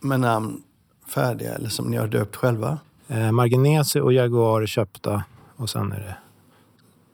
[0.00, 0.62] med namn
[1.06, 2.78] färdiga eller som ni har döpt själva?
[3.08, 5.24] Eh, Marginese och Jaguar är köpta
[5.56, 6.16] och sen är det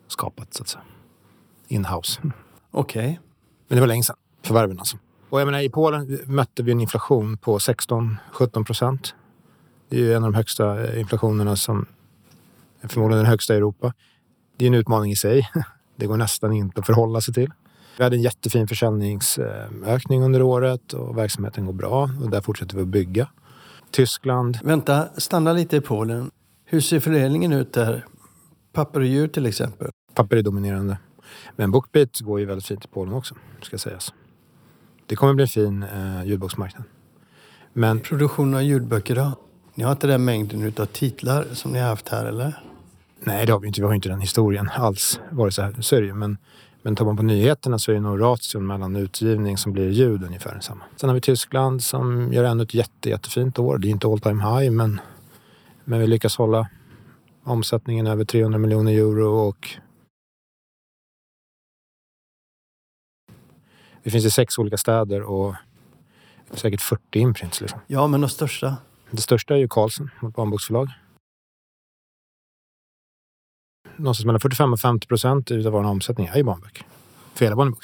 [0.08, 0.82] skapat så att säga.
[1.68, 2.20] Inhouse.
[2.70, 3.20] Okej.
[3.68, 4.16] Men det var länge sedan.
[4.42, 4.96] Förvärven alltså.
[5.30, 9.14] Och jag menar, i Polen mötte vi en inflation på 16-17 procent.
[9.88, 11.86] Det är ju en av de högsta eh, inflationerna som
[12.82, 13.92] förmodligen den högsta i Europa.
[14.56, 15.50] Det är en utmaning i sig.
[15.96, 17.50] Det går nästan inte att förhålla sig till.
[17.98, 22.82] Vi hade en jättefin försäljningsökning under året och verksamheten går bra och där fortsätter vi
[22.82, 23.28] att bygga.
[23.90, 24.58] Tyskland.
[24.62, 26.30] Vänta, stanna lite i Polen.
[26.64, 28.06] Hur ser fördelningen ut där?
[28.72, 29.90] Papper och djur till exempel.
[30.14, 30.98] Papper är dominerande.
[31.56, 34.14] Men Bookbeat går ju väldigt fint i Polen också, ska sägas.
[35.06, 36.84] Det kommer bli en fin eh, ljudboksmarknad.
[37.72, 39.32] Men Produktionen av ljudböcker då?
[39.74, 42.62] Ni har inte den mängden utav titlar som ni har haft här eller?
[43.26, 43.80] nej, det har vi inte.
[43.80, 45.20] Vi har inte den historien alls.
[45.30, 45.74] Vare sig här.
[45.80, 46.14] Så är det ju.
[46.14, 46.38] Men,
[46.82, 50.24] men tar man på nyheterna så är det nog ration mellan utgivning som blir ljud
[50.24, 50.84] ungefär densamma.
[50.96, 53.78] Sen har vi Tyskland som gör ännu ett jätte, jättefint år.
[53.78, 55.00] Det är inte all time high, men,
[55.84, 56.68] men vi lyckas hålla
[57.44, 59.70] omsättningen över 300 miljoner euro och
[64.06, 65.54] det finns i sex olika städer och
[66.50, 67.60] säkert 40 imprints.
[67.60, 67.80] Liksom.
[67.86, 68.76] Ja, men de största.
[69.10, 70.88] Det största är ju Carlsen, vårt barnboksförlag.
[73.96, 76.86] Någonstans mellan 45 och 50 procent av vår omsättning är ju barnböcker.
[77.34, 77.76] För hela Bonnier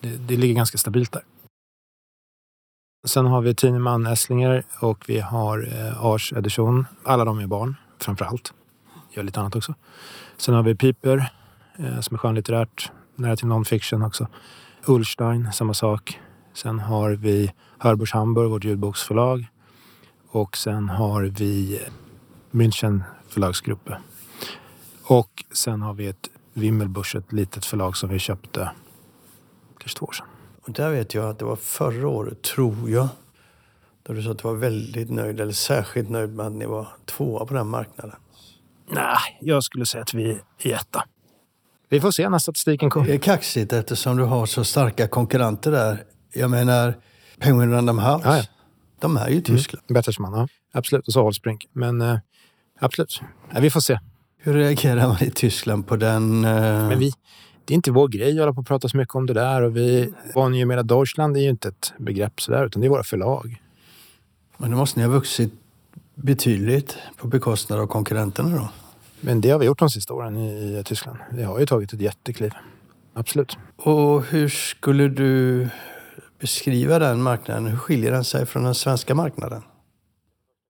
[0.00, 1.22] det, det ligger ganska stabilt där.
[3.06, 6.86] Sen har vi Tineman Esslinger och vi har eh, Ars Edition.
[7.04, 8.52] Alla de är barn, framför allt.
[9.10, 9.74] Gör lite annat också.
[10.36, 11.32] Sen har vi Piper
[11.78, 14.28] eh, som är skönlitterärt, nära till non-fiction också.
[14.88, 16.20] Ullstein, samma sak.
[16.54, 19.46] Sen har vi Hörbusch Hamburg, vårt ljudboksförlag.
[20.28, 21.80] Och sen har vi
[22.50, 23.98] München förlagsgruppe.
[25.04, 28.70] Och sen har vi ett Wimmelbusch, ett litet förlag som vi köpte
[29.78, 30.26] kanske två år sedan.
[30.62, 33.08] Och där vet jag att det var förra året, tror jag,
[34.02, 36.88] då du sa att du var väldigt nöjd, eller särskilt nöjd med att ni var
[37.04, 38.16] tvåa på den marknaden.
[38.90, 41.04] Nej, jag skulle säga att vi är etta.
[41.88, 43.08] Vi får se när statistiken Det kommer.
[43.08, 46.04] är kaxigt eftersom du har så starka konkurrenter där.
[46.34, 46.94] Jag menar,
[47.38, 48.42] Penguin Random House, Ja, ja.
[49.00, 49.84] de är ju i Tyskland.
[49.88, 50.48] Bertelsmann, ja.
[50.72, 51.06] Absolut.
[51.06, 51.66] Och så Holsbrink.
[51.72, 52.18] Men eh,
[52.80, 53.20] absolut.
[53.52, 53.98] Nej, vi får se.
[54.38, 56.44] Hur reagerar man i Tyskland på den?
[56.44, 56.50] eh,
[56.88, 57.12] Men vi,
[57.64, 59.62] det är inte vår grej att hålla på och prata så mycket om det där.
[59.62, 63.02] Och vi, Bonnier Media Deutschland är ju inte ett begrepp sådär, utan det är våra
[63.04, 63.62] förlag.
[64.56, 65.52] men då måste ni ha vuxit
[66.14, 68.68] betydligt på bekostnad av konkurrenterna då?
[69.20, 71.18] Men det har vi gjort de sista åren i, i Tyskland.
[71.30, 72.52] Vi har ju tagit ett jättekliv.
[73.14, 73.58] Absolut.
[73.76, 75.68] Och hur skulle du
[76.40, 77.66] beskriva den marknaden?
[77.66, 79.62] Hur skiljer den sig från den svenska marknaden?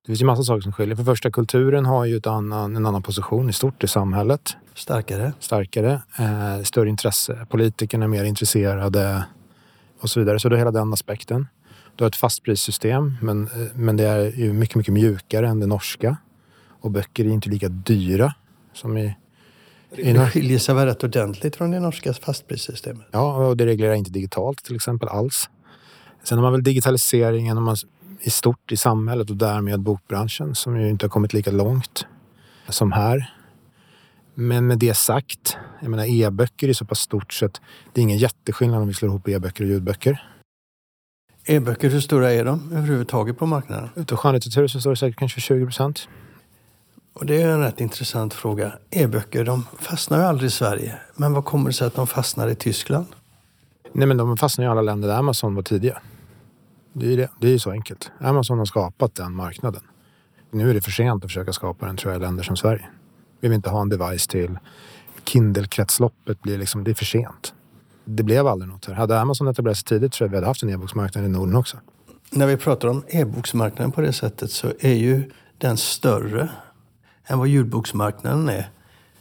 [0.03, 0.97] Det finns ju massa saker som skiljer.
[0.97, 4.57] För första, kulturen har ju annan, en annan position i stort i samhället.
[4.75, 5.33] Starkare?
[5.41, 7.47] Starkare, eh, större intresse.
[7.51, 9.25] Politikerna är mer intresserade
[10.01, 10.41] och så vidare.
[10.41, 11.47] Så det är hela den aspekten.
[11.97, 15.67] Du har ett fastprissystem, men, eh, men det är ju mycket, mycket mjukare än det
[15.67, 16.17] norska.
[16.81, 18.35] Och böcker är inte lika dyra
[18.73, 19.17] som i...
[19.97, 23.07] Det skiljer sig väl rätt ordentligt från det norska fastprissystemet?
[23.11, 25.51] Ja, och det reglerar inte digitalt till exempel alls.
[26.23, 27.77] Sen har man väl digitaliseringen om man,
[28.21, 32.07] i stort i samhället och därmed bokbranschen som ju inte har kommit lika långt
[32.69, 33.35] som här.
[34.35, 37.61] Men med det sagt, jag menar e-böcker är så pass stort så att
[37.93, 40.23] det är ingen jätteskillnad om vi slår ihop e-böcker och ljudböcker.
[41.45, 43.88] E-böcker, hur stora är de överhuvudtaget på marknaden?
[43.97, 46.09] Utav skönlitteratur så står det säkert kanske 20 procent.
[47.18, 48.72] Och det är en rätt intressant fråga.
[48.90, 50.98] E-böcker, de fastnar ju aldrig i Sverige.
[51.14, 53.07] Men vad kommer det sig att de fastnar i Tyskland?
[53.92, 55.98] Nej men de fastnar i alla länder där Amazon var tidiga.
[56.92, 57.31] Det är ju det.
[57.40, 58.11] Det är så enkelt.
[58.20, 59.83] Amazon har skapat den marknaden.
[60.50, 62.87] Nu är det för sent att försöka skapa den tror jag i länder som Sverige.
[63.40, 64.59] Vi vill inte ha en device till.
[65.24, 67.54] Kindle-kretsloppet blir liksom, det är för sent.
[68.04, 68.94] Det blev aldrig något här.
[68.94, 71.76] Hade Amazon etablerat sig tidigt tror jag vi hade haft en e-boksmarknad i Norden också.
[72.31, 76.48] När vi pratar om e-boksmarknaden på det sättet så är ju den större
[77.29, 78.69] än vad ljudboksmarknaden är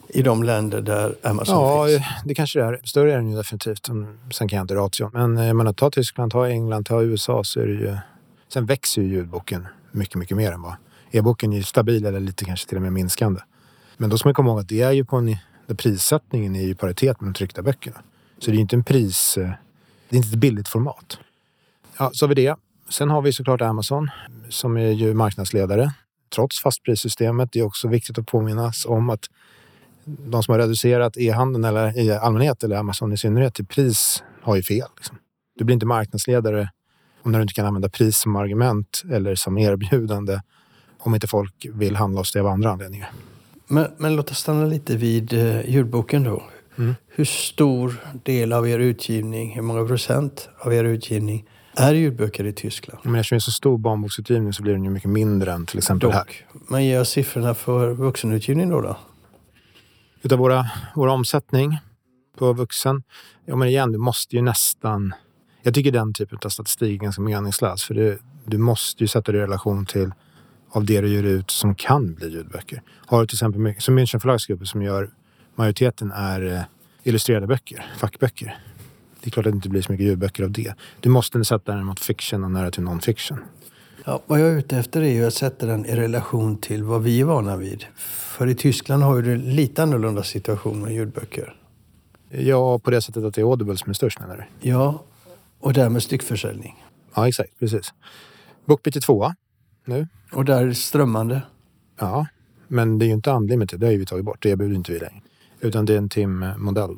[0.10, 2.04] i de länder där Amazon Ja, finns.
[2.26, 2.80] det kanske det är.
[2.84, 3.86] Större är den ju definitivt.
[4.34, 5.10] Sen kan jag inte ration.
[5.14, 7.98] Men jag menar, ta Tyskland, ta England, ta USA så är det ju...
[8.54, 10.74] Sen växer ju ljudboken mycket, mycket mer än vad...
[11.12, 13.42] E-boken är ju stabil eller lite kanske till och med minskande.
[13.98, 15.36] Men då ska man komma ihåg att det är ju på en...
[15.68, 17.98] Där prissättningen är i paritet med de tryckta böckerna.
[18.40, 19.38] Så det är ju inte en pris...
[19.38, 19.50] eh,
[20.10, 21.20] Det är inte ett billigt format.
[22.00, 22.56] Ja, så har vi det.
[22.90, 24.10] Sen har vi såklart Amazon
[24.50, 25.92] som är ju marknadsledare.
[26.36, 27.50] Trots fastprissystemet.
[27.52, 29.26] Det är också viktigt att påminnas om att
[30.06, 34.56] de som har reducerat e-handeln eller i allmänhet eller Amazon i synnerhet till pris har
[34.56, 34.88] ju fel.
[34.96, 35.18] Liksom.
[35.58, 36.70] Du blir inte marknadsledare
[37.24, 40.40] om du inte kan använda pris som argument eller som erbjudande
[41.00, 43.12] om inte folk vill handla hos dig av andra anledningar.
[43.68, 46.44] Men, men låt oss stanna lite vid eh, ljudboken då.
[46.78, 46.96] Mm.
[47.08, 51.46] Hur stor del av er utgivning, hur många procent av er utgivning
[51.78, 53.00] är ljudböcker i Tyskland?
[53.04, 55.78] Men eftersom det är så stor barnboksutgivning så blir den ju mycket mindre än till
[55.78, 56.20] exempel här.
[56.20, 56.46] Dock.
[56.70, 58.82] Men ge oss siffrorna för vuxenutgivning då.
[58.82, 58.98] då.
[60.22, 61.80] Utav våra, vår omsättning
[62.38, 63.04] på vuxen.
[63.46, 65.14] Ja men igen, du måste ju nästan...
[65.64, 67.84] Jag tycker den typen av statistik är ganska meningslös.
[67.84, 70.12] För det, du måste ju sätta det i relation till
[70.72, 72.82] av det du ger ut som kan bli ljudböcker.
[73.06, 75.10] Har du till exempel, som München förlagsgrupp som gör
[75.56, 76.62] majoriteten är eh,
[77.04, 78.58] illustrerade böcker, fackböcker.
[79.22, 80.74] Det är klart att det inte blir så mycket ljudböcker av det.
[81.00, 83.38] Du måste sätta den mot fiction och nära till non-fiction.
[84.06, 87.04] Ja, vad jag är ute efter är ju att sätta den i relation till vad
[87.04, 87.86] vi är vana vid.
[87.96, 91.56] För i Tyskland har ju det lite annorlunda situation med ljudböcker.
[92.30, 94.70] Ja, på det sättet att det är Audible som är störst menar du?
[94.70, 95.04] Ja,
[95.60, 96.84] och därmed styckförsäljning.
[97.16, 97.60] Ja, exakt.
[97.60, 97.94] Precis.
[98.66, 99.36] Bookbeat är tvåa
[99.86, 100.08] nu.
[100.32, 101.42] Och där är det strömmande.
[102.00, 102.28] Ja,
[102.68, 103.80] men det är ju inte unlimited.
[103.80, 104.44] Det har ju vi tagit bort.
[104.44, 105.22] Det erbjuder inte vi längre.
[105.60, 106.96] Utan det är en timmodell.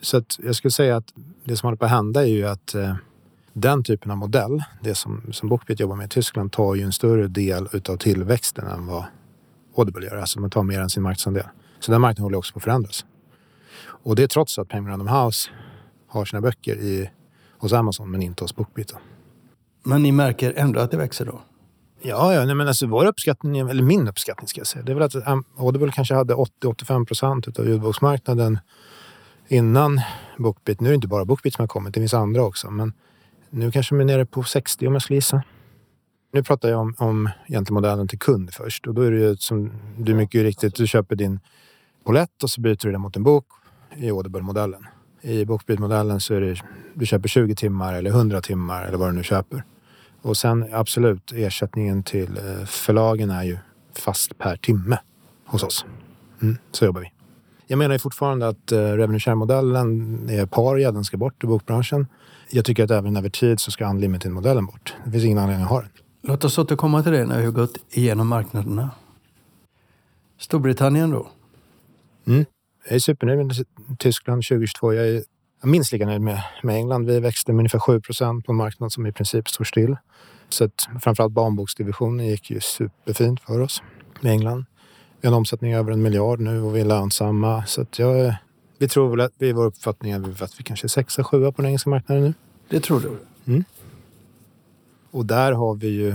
[0.00, 2.74] Så att jag skulle säga att det som håller på att hända är ju att
[2.74, 2.94] eh,
[3.52, 6.92] den typen av modell, det som, som Bookbeat jobbar med i Tyskland, tar ju en
[6.92, 9.04] större del utav tillväxten än vad
[9.76, 10.16] Audible gör.
[10.16, 11.46] Alltså man tar mer än sin marknadsandel.
[11.80, 13.04] Så den marknaden håller också på att förändras.
[13.84, 15.50] Och det är trots att Penguin Random House
[16.08, 17.10] har sina böcker i,
[17.58, 18.88] hos Amazon men inte hos Bookbeat.
[18.88, 18.98] Då.
[19.82, 21.40] Men ni märker ändå att det växer då?
[22.02, 24.94] Ja, ja nej, men alltså vår uppskattning, eller min uppskattning ska jag säga, det är
[24.94, 28.58] väl att um, Audible kanske hade 80-85 procent av ljudboksmarknaden
[29.52, 30.00] innan
[30.38, 30.80] Bookbeat.
[30.80, 32.70] Nu är det inte bara Bookbeat som har kommit, det finns andra också.
[32.70, 32.92] Men
[33.50, 35.42] nu kanske man är nere på 60 om jag ska gissa.
[36.32, 38.86] Nu pratar jag om, om egentligen modellen till kund först.
[38.86, 41.40] Och då är det ju som du mycket riktigt, du köper din
[42.04, 43.46] polett och så byter du den mot en bok
[43.96, 44.86] i Audible-modellen.
[45.22, 46.62] I Bookbeat-modellen så är det,
[46.94, 49.64] du köper 20 timmar eller 100 timmar eller vad du nu köper.
[50.22, 53.58] Och sen absolut, ersättningen till eh, förlagen är ju
[53.92, 54.98] fast per timme
[55.46, 55.84] hos oss.
[56.42, 57.21] Mm, så jobbar vi.
[57.72, 62.06] Jag menar ju fortfarande att eh, revenue share-modellen är paria, den ska bort i bokbranschen.
[62.50, 64.94] Jag tycker att även över tid så ska unlimited-modellen bort.
[65.04, 65.90] Det finns ingen anledning att ha den.
[66.22, 68.90] Låt oss återkomma till det när vi har gått igenom marknaderna.
[70.38, 71.28] Storbritannien då?
[72.24, 72.46] Jag
[72.94, 73.56] är supernöjd med
[73.98, 74.94] Tyskland 2022.
[74.94, 77.06] Jag är jag är minst lika nöjd med, med England.
[77.06, 79.96] Vi växte med ungefär 7 procent på en marknad som i princip står still.
[80.48, 83.82] Så att framförallt barnboksdivisionen gick ju superfint för oss
[84.20, 84.64] med England.
[85.22, 87.64] Vi har en omsättning över en miljard nu och vi är lönsamma.
[87.66, 88.34] Så att jag,
[88.78, 91.62] vi tror väl att vi vår uppfattning är att vi kanske är sexa, sjua på
[91.62, 92.34] den engelska marknaden nu.
[92.68, 93.18] Det tror du?
[95.10, 96.14] Och där har vi ju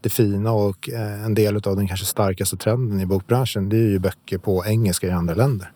[0.00, 3.68] det fina och eh, en del av den kanske starkaste trenden i bokbranschen.
[3.68, 5.72] Det är ju böcker på engelska i andra länder.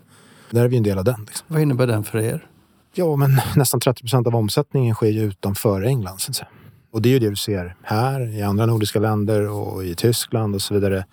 [0.51, 1.25] Där är vi en del av den.
[1.27, 1.47] Liksom.
[1.49, 2.47] Vad innebär den för er?
[2.95, 6.21] Ja, men nästan 30 procent av omsättningen sker ju utanför England.
[6.21, 6.49] Så att säga.
[6.91, 10.55] Och det är ju det du ser här, i andra nordiska länder och i Tyskland
[10.55, 11.05] och så vidare.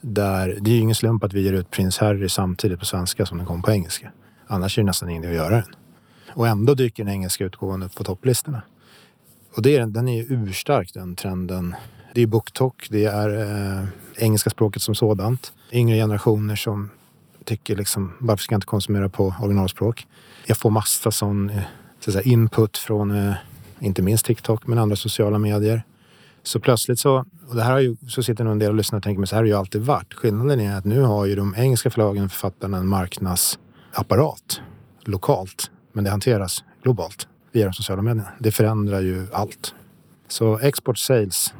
[0.00, 3.26] Där, det är ju ingen slump att vi ger ut Prins Harry samtidigt på svenska
[3.26, 4.12] som den kom på engelska.
[4.46, 5.74] Annars är det nästan ingen idé att göra den.
[6.28, 8.62] Och ändå dyker den engelska utgåvan upp på topplistorna.
[9.56, 11.74] Och det är, den är ju urstark den trenden.
[12.14, 13.40] Det är BookTok, det är
[13.80, 15.52] eh, engelska språket som sådant.
[15.72, 16.90] Yngre generationer som
[17.44, 20.06] tycker liksom, varför ska jag inte konsumera på originalspråk?
[20.46, 21.62] Jag får massa sån eh,
[22.00, 23.34] så att säga, input från, eh,
[23.80, 25.82] inte minst TikTok, men andra sociala medier.
[26.42, 28.96] Så plötsligt så, och det här har ju, så sitter nog en del och lyssnar
[28.96, 30.14] och tänker, men så här har det ju alltid varit.
[30.14, 34.60] Skillnaden är att nu har ju de engelska förlagen och författarna en marknadsapparat
[35.04, 38.28] lokalt, men det hanteras globalt via de sociala medierna.
[38.38, 39.74] Det förändrar ju allt.
[40.28, 41.54] Så export sales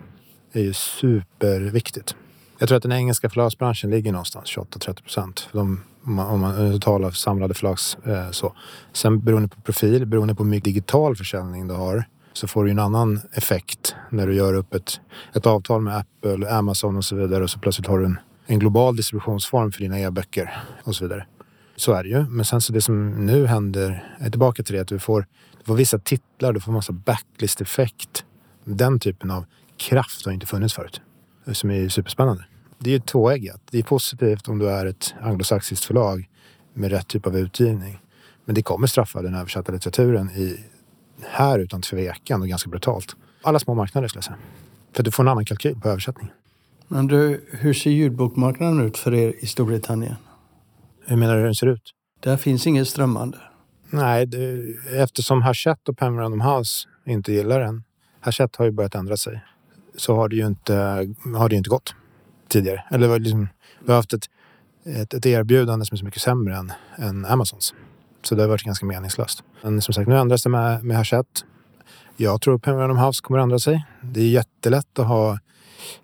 [0.52, 2.16] är ju superviktigt.
[2.58, 5.48] Jag tror att den engelska förlagsbranschen ligger någonstans 28-30 procent.
[5.52, 8.54] Om man, om man totala samlade förlags eh, så.
[8.92, 12.04] Sen beroende på profil, beroende på hur mycket digital försäljning du har
[12.38, 15.00] så får du en annan effekt när du gör upp ett,
[15.34, 18.58] ett avtal med Apple, Amazon och så vidare och så plötsligt har du en, en
[18.58, 21.26] global distributionsform för dina e-böcker och så vidare.
[21.76, 22.24] Så är det ju.
[22.28, 25.26] Men sen så det som nu händer, är tillbaka till det att du får,
[25.58, 28.24] du får vissa titlar, du får massa backlist-effekt.
[28.64, 29.44] Den typen av
[29.76, 31.00] kraft har inte funnits förut.
[31.52, 32.44] Som är superspännande.
[32.78, 33.60] Det är ju tvåeggat.
[33.70, 36.28] Det är positivt om du är ett anglosaxiskt förlag
[36.74, 37.98] med rätt typ av utgivning.
[38.44, 40.64] Men det kommer straffa den översatta litteraturen i,
[41.28, 43.16] här utan tvekan och ganska brutalt.
[43.42, 44.38] Alla små marknader skulle jag säga.
[44.92, 46.30] För du får en annan kalkyl på översättning.
[46.88, 50.16] Men du, hur ser ljudbokmarknaden ut för er i Storbritannien?
[51.06, 51.94] Hur menar du hur den ser ut?
[52.20, 53.38] Där finns inget strömmande.
[53.90, 57.84] Nej, det, eftersom Hachette och Pam Random House inte gillar den.
[58.20, 59.44] Hachette har ju börjat ändra sig.
[59.96, 60.74] Så har det ju inte,
[61.36, 61.94] har det ju inte gått
[62.48, 62.84] tidigare.
[62.90, 63.48] Eller liksom,
[63.84, 64.24] vi har haft ett,
[64.84, 67.74] ett, ett erbjudande som är så mycket sämre än, än Amazons.
[68.22, 69.42] Så det har varit ganska meningslöst.
[69.62, 71.40] Men som sagt, nu ändras det med, med Hachette.
[72.16, 73.86] Jag tror att Random House kommer att ändra sig.
[74.02, 75.38] Det är jättelätt att ha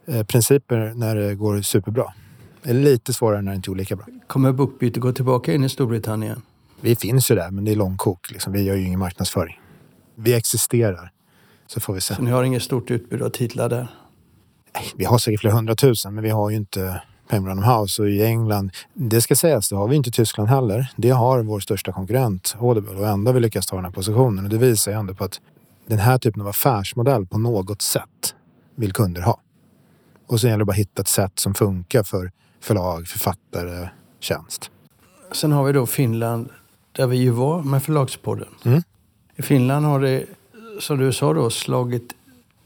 [0.06, 2.12] eh, principer när det går superbra.
[2.62, 4.06] Det är lite svårare när det inte går lika bra.
[4.26, 6.42] Kommer Bookbeat gå tillbaka in i Storbritannien?
[6.80, 8.30] Vi finns ju där, men det är långkok.
[8.30, 8.52] Liksom.
[8.52, 9.60] Vi gör ju ingen marknadsföring.
[10.14, 11.10] Vi existerar.
[11.66, 12.14] Så får vi se.
[12.14, 13.88] Så ni har inget stort utbud av titlar där?
[14.74, 18.22] Nej, Vi har säkert flera hundratusen, men vi har ju inte Penguin House och i
[18.24, 18.70] England.
[18.94, 20.92] Det ska sägas, det har vi inte i Tyskland heller.
[20.96, 24.44] Det har vår största konkurrent Audible och ändå har vi lyckats ta den här positionen.
[24.44, 25.40] Och det visar ju ändå på att
[25.86, 28.34] den här typen av affärsmodell på något sätt
[28.74, 29.40] vill kunder ha.
[30.26, 33.88] Och sen gäller det bara att hitta ett sätt som funkar för förlag, författare,
[34.20, 34.70] tjänst.
[35.32, 36.48] Sen har vi då Finland,
[36.92, 38.48] där vi ju var med Förlagspodden.
[38.64, 38.82] Mm.
[39.36, 40.26] I Finland har det,
[40.80, 42.14] som du sa då, slagit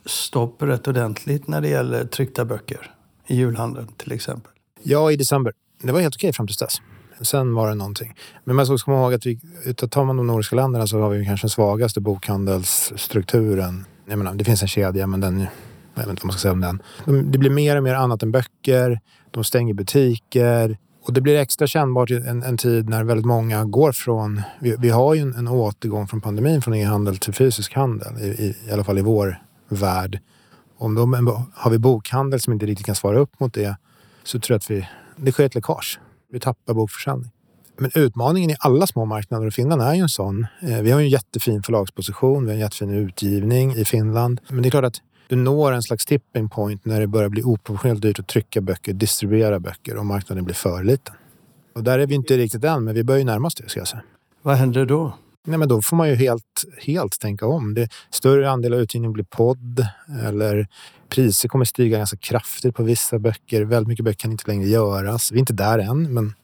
[0.07, 2.95] stopp rätt ordentligt när det gäller tryckta böcker.
[3.29, 4.53] I julhandeln till exempel.
[4.83, 5.53] Ja, i december.
[5.83, 6.81] Det var helt okej fram till dess.
[7.21, 8.15] Sen var det någonting.
[8.45, 11.11] Men man ska komma ihåg att vi, utav- tar man de nordiska länderna så har
[11.11, 13.85] vi kanske den svagaste bokhandelsstrukturen.
[14.07, 15.39] Jag menar, det finns en kedja men den,
[15.95, 16.83] jag vet inte vad man ska säga om den.
[17.33, 19.01] Det blir mer och mer annat än böcker.
[19.31, 20.79] De stänger butiker.
[21.05, 24.43] Och det blir extra kännbart i en, en tid när väldigt många går från...
[24.61, 28.19] Vi, vi har ju en, en återgång från pandemin från e-handel till fysisk handel.
[28.21, 30.19] I, i, I alla fall i vår värld.
[30.79, 33.77] Om de, har vi bokhandel som inte riktigt kan svara upp mot det
[34.25, 36.01] så tror jag att vi, det sker ett läckage.
[36.33, 37.31] Vi tappar bokförsäljning.
[37.79, 40.47] Men utmaningen i alla små marknader och Finland är ju en sån.
[40.63, 44.41] Eh, vi har ju en jättefin förlagsposition, vi har en jättefin utgivning i Finland.
[44.49, 47.43] Men det är klart att du når en slags tipping point när det börjar bli
[47.43, 51.15] oproportionerligt dyrt att trycka böcker, distribuera böcker och marknaden blir för liten.
[51.75, 53.81] Och där är vi inte riktigt än, men vi börjar ju närma oss det ska
[53.81, 54.03] jag säga.
[54.43, 55.13] Vad händer då?
[55.49, 57.75] Nej, men då får man ju helt, helt tänka om.
[57.75, 59.87] Det, större andel av utgivningen blir podd
[60.23, 60.67] eller
[61.09, 63.65] priser kommer stiga ganska kraftigt på vissa böcker.
[63.65, 65.33] Väldigt mycket böcker kan inte längre göras.
[65.33, 66.35] Vi är inte där än, men,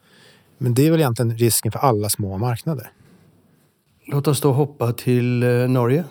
[0.58, 2.90] men det är väl egentligen risken för alla små marknader.
[4.06, 6.04] Låt oss då hoppa till eh, Norge.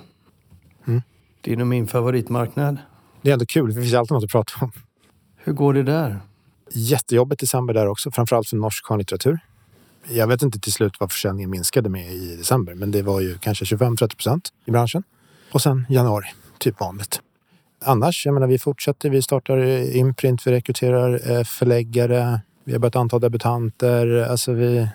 [0.87, 1.01] Mm.
[1.41, 2.77] Din och min favoritmarknad.
[3.21, 4.71] Det är ändå kul, för det finns alltid något att prata om.
[5.37, 6.19] Hur går det där?
[6.71, 9.39] Jättejobbigt i december där också, framförallt för norsk skönlitteratur.
[10.09, 13.37] Jag vet inte till slut vad försäljningen minskade med i december, men det var ju
[13.37, 15.03] kanske 25-30 procent i branschen.
[15.51, 16.25] Och sen januari,
[16.59, 17.21] typ vanligt.
[17.85, 19.09] Annars, jag menar, vi fortsätter.
[19.09, 19.57] Vi startar
[19.95, 24.27] imprint, vi rekryterar eh, förläggare, vi har börjat anta debutanter.
[24.29, 24.87] Alltså vi,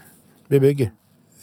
[0.49, 0.91] vi bygger.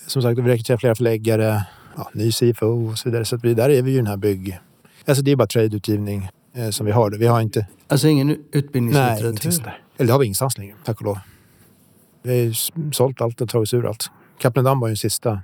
[0.08, 1.66] Som sagt, vi rekryterar flera förläggare,
[1.98, 3.26] ja, ny CFO och så vidare.
[3.26, 4.60] Så att vi, där är vi ju den här bygg...
[5.08, 7.12] Alltså det är bara tradeutgivning eh, som vi har.
[7.12, 7.68] Vi har inte...
[7.88, 9.64] Alltså ingen Nej, utbildningslitteratur?
[9.64, 9.80] där.
[9.98, 11.18] Eller det har vi ingenstans längre, tack och lov.
[12.26, 12.54] Vi har ju
[12.92, 14.12] sålt allt och tagit ur allt.
[14.38, 15.42] Kaplan var ju den sista.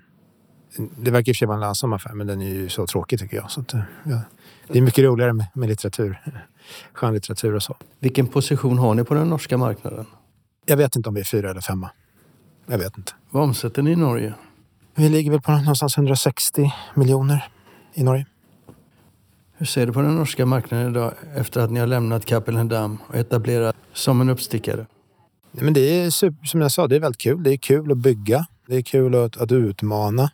[0.98, 2.88] Det verkar i och för sig vara en lönsam affär, men den är ju så
[2.88, 3.52] tråkig tycker jag.
[3.52, 3.74] Så att,
[4.04, 4.22] ja.
[4.68, 6.22] Det är mycket roligare med, med litteratur.
[6.94, 7.76] Skönlitteratur och så.
[8.00, 10.06] Vilken position har ni på den norska marknaden?
[10.66, 11.90] Jag vet inte om vi är fyra eller femma.
[12.66, 13.12] Jag vet inte.
[13.30, 14.34] Vad omsätter ni i Norge?
[14.96, 17.48] Vi ligger väl på någonstans 160 miljoner
[17.94, 18.26] i Norge.
[19.58, 22.98] Hur ser du på den norska marknaden idag efter att ni har lämnat Cappelen Damm
[23.08, 24.86] och etablerat som en uppstickare?
[25.52, 26.10] Nej, Men det är
[26.48, 27.44] som jag sa, det är väldigt kul.
[27.44, 28.46] Det är kul att bygga.
[28.68, 30.32] Det är kul att, att utmana.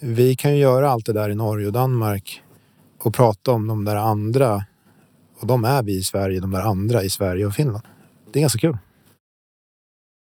[0.00, 2.42] Vi kan ju göra allt det där i Norge och Danmark
[2.98, 4.64] och prata om de där andra.
[5.40, 7.84] Och de är vi i Sverige, de där andra i Sverige och Finland.
[8.32, 8.78] Det är ganska kul.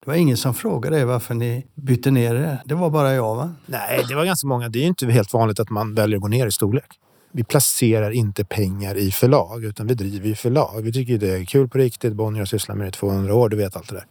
[0.05, 2.63] Det var ingen som frågade er varför ni bytte ner er.
[2.65, 3.55] Det var bara jag va?
[3.67, 4.69] Nej, det var ganska många.
[4.69, 6.99] Det är ju inte helt vanligt att man väljer att gå ner i storlek.
[7.33, 10.83] Vi placerar inte pengar i förlag, utan vi driver ju förlag.
[10.83, 12.13] Vi tycker ju det är kul på riktigt.
[12.13, 14.07] Bonnier har sysslat med det i 200 år, du vet allt det där.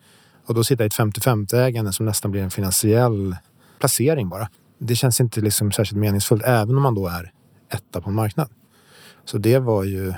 [0.45, 3.35] Och då sitta i ett 50-50-ägande som nästan blir en finansiell
[3.79, 4.49] placering bara.
[4.77, 7.31] Det känns inte liksom särskilt meningsfullt, även om man då är
[7.73, 8.49] etta på en marknad.
[9.25, 10.13] Så det var ju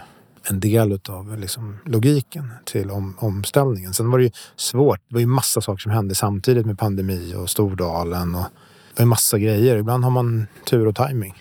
[0.49, 3.93] en del av liksom logiken till om, omställningen.
[3.93, 4.99] Sen var det ju svårt.
[5.07, 8.35] Det var ju massa saker som hände samtidigt med pandemi och Stordalen.
[8.35, 9.77] Och det var ju massa grejer.
[9.77, 11.33] Ibland har man tur och timing.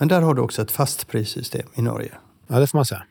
[0.00, 2.12] Men där har du också ett fastprissystem i Norge.
[2.48, 3.02] Ja, det får man säga.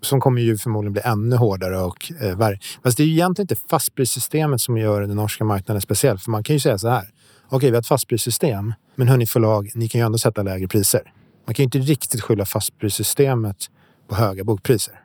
[0.00, 2.58] Som kommer ju förmodligen bli ännu hårdare och eh, värre.
[2.82, 6.18] Fast det är ju egentligen inte fastprissystemet som gör den norska marknaden speciell.
[6.18, 7.10] För man kan ju säga så här.
[7.48, 8.74] Okej, vi har ett fastprissystem.
[8.94, 11.12] Men hörni förlag, ni kan ju ändå sätta lägre priser.
[11.46, 13.70] Man kan ju inte riktigt skylla fastprissystemet
[14.08, 15.00] på höga bokpriser.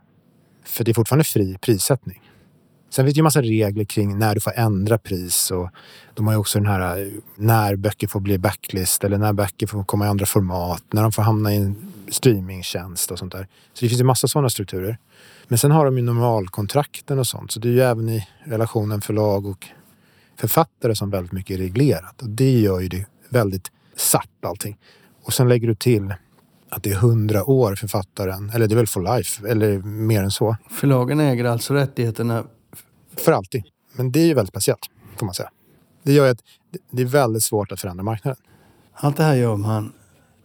[0.65, 2.21] För det är fortfarande fri prissättning.
[2.93, 5.69] Sen finns det ju massa regler kring när du får ändra pris och
[6.13, 9.67] de har ju också den här eh, när böcker får bli backlist eller när böcker
[9.67, 11.75] får komma i andra format, när de får hamna i en
[12.09, 13.47] streamingtjänst och sånt där.
[13.73, 14.97] Så det finns ju massa sådana strukturer.
[15.47, 17.51] Men sen har de ju normalkontrakten och sånt.
[17.51, 19.67] Så det är ju även i relationen förlag och
[20.39, 22.21] författare som väldigt mycket är reglerat.
[22.21, 24.77] Och det gör ju det väldigt satt allting.
[25.23, 26.13] Och sen lägger du till
[26.69, 30.31] att det är hundra år författaren, eller det är väl for life, eller mer än
[30.31, 30.57] så.
[30.69, 32.43] Förlagen äger alltså rättigheterna.
[33.17, 33.63] För alltid.
[33.93, 35.49] Men det är ju väldigt speciellt, får man säga.
[36.03, 36.43] Det gör ju att
[36.91, 38.37] det är väldigt svårt att förändra marknaden.
[38.93, 39.93] Allt det här gör man,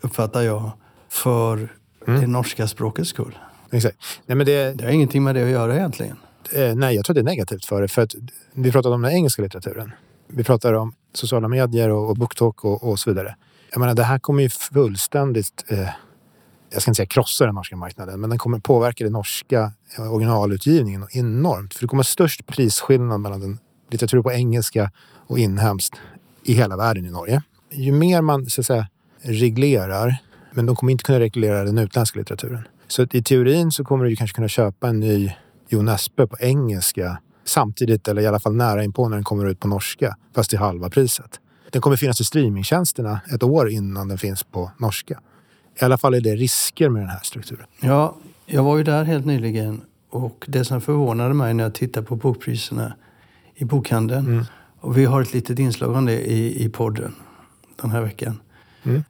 [0.00, 0.70] uppfattar jag,
[1.08, 1.68] för
[2.06, 2.20] Mm.
[2.20, 3.38] det norska språkets skull.
[3.70, 3.96] Exakt.
[4.26, 6.16] Nej, men det, Det har ingenting med det att göra egentligen.
[6.52, 7.88] Eh, nej, jag tror det är negativt för det.
[7.88, 8.14] För att
[8.52, 9.92] vi pratade om den engelska litteraturen.
[10.28, 13.36] Vi pratar om sociala medier och, och booktalk och, och så vidare.
[13.70, 15.88] Jag menar, det här kommer ju fullständigt, eh,
[16.70, 20.12] jag ska inte säga krossa den norska marknaden, men den kommer påverka den norska eh,
[20.12, 21.74] originalutgivningen enormt.
[21.74, 23.58] För det kommer störst prisskillnad mellan den
[23.90, 24.90] litteratur på engelska
[25.26, 25.94] och inhemskt
[26.44, 27.42] i hela världen i Norge.
[27.70, 28.86] Ju mer man så att säga,
[29.22, 30.16] reglerar,
[30.52, 32.62] men de kommer inte kunna reglera den utländska litteraturen.
[32.88, 35.32] Så i teorin så kommer du kanske kunna köpa en ny
[35.68, 39.60] Jon Espe på engelska samtidigt, eller i alla fall nära inpå när den kommer ut
[39.60, 41.40] på norska, fast till halva priset.
[41.70, 45.20] Den kommer finnas i streamingtjänsterna ett år innan den finns på norska.
[45.80, 47.66] I alla fall är det risker med den här strukturen.
[47.80, 48.16] Ja,
[48.46, 52.16] jag var ju där helt nyligen och det som förvånade mig när jag tittade på
[52.16, 52.94] bokpriserna
[53.54, 54.44] i bokhandeln, mm.
[54.80, 57.14] och vi har ett litet inslag om det i, i podden
[57.82, 58.40] den här veckan.
[58.82, 59.04] Mm.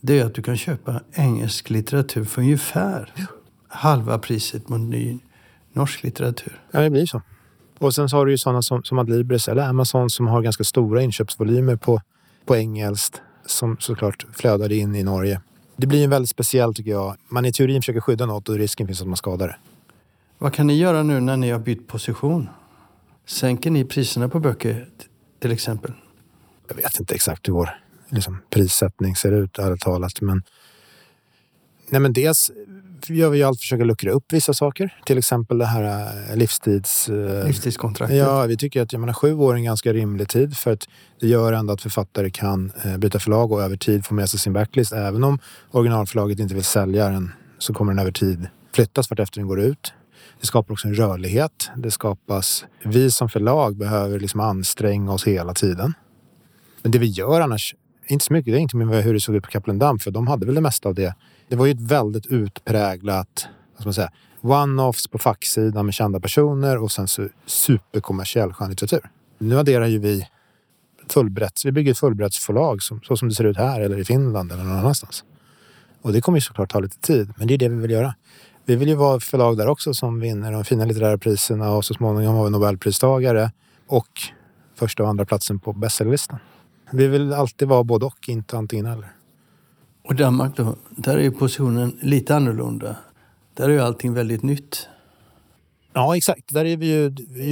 [0.00, 3.24] Det är att du kan köpa engelsk litteratur för ungefär ja.
[3.68, 5.18] halva priset mot ny
[5.72, 6.60] norsk litteratur.
[6.70, 7.22] Ja, det blir så.
[7.78, 10.64] Och sen så har du ju sådana som, som Adlibris eller Amazon som har ganska
[10.64, 12.00] stora inköpsvolymer på,
[12.46, 15.40] på engelskt som såklart flödar in i Norge.
[15.82, 17.16] Det blir en väldigt speciell tycker jag.
[17.28, 19.56] Man i teorin försöker skydda något och risken finns att man skadar det.
[20.38, 22.48] Vad kan ni göra nu när ni har bytt position?
[23.26, 24.88] Sänker ni priserna på böcker
[25.38, 25.92] till exempel?
[26.68, 27.70] Jag vet inte exakt hur vår
[28.08, 30.20] liksom, prissättning ser ut, ärligt talat.
[30.20, 30.42] Men,
[31.88, 32.50] nej, men dels
[33.10, 34.98] gör vi allt försöka luckra upp vissa saker.
[35.06, 37.08] Till exempel det här eh, livstids...
[37.08, 38.18] Eh, Livstidskontraktet.
[38.18, 40.88] Ja, vi tycker att jag menar, sju år är en ganska rimlig tid för att
[41.20, 44.40] det gör ändå att författare kan eh, byta förlag och över tid få med sig
[44.40, 44.92] sin backlist.
[44.92, 45.38] Även om
[45.70, 49.92] originalförlaget inte vill sälja den så kommer den över tid flyttas vartefter den går ut.
[50.40, 51.70] Det skapar också en rörlighet.
[51.76, 52.64] Det skapas...
[52.84, 55.94] Vi som förlag behöver liksom anstränga oss hela tiden.
[56.82, 57.74] Men det vi gör annars,
[58.06, 58.52] inte så mycket.
[58.52, 60.54] Det är inte med hur det såg ut på Kaplan Damm, för de hade väl
[60.54, 61.14] det mesta av det.
[61.52, 66.20] Det var ju ett väldigt utpräglat, vad ska man säga, one-offs på facksidan med kända
[66.20, 69.10] personer och sen så superkommersiell skönlitteratur.
[69.38, 70.28] Nu adderar ju vi
[71.08, 74.52] fullbretts, vi bygger ett fullbrettsförlag som, så som det ser ut här eller i Finland
[74.52, 75.24] eller någon annanstans.
[76.02, 78.14] Och det kommer ju såklart ta lite tid, men det är det vi vill göra.
[78.64, 81.94] Vi vill ju vara förlag där också som vinner de fina litterära priserna och så
[81.94, 83.50] småningom har vi Nobelpristagare
[83.86, 84.08] och
[84.74, 86.38] första och andra platsen på bestsellerlistan.
[86.92, 89.21] Vi vill alltid vara både och, inte antingen eller.
[90.02, 92.96] Och Danmark då, där är ju positionen lite annorlunda.
[93.54, 94.88] Där är ju allting väldigt nytt.
[95.92, 96.54] Ja, exakt.
[96.54, 97.08] Där är vi ju,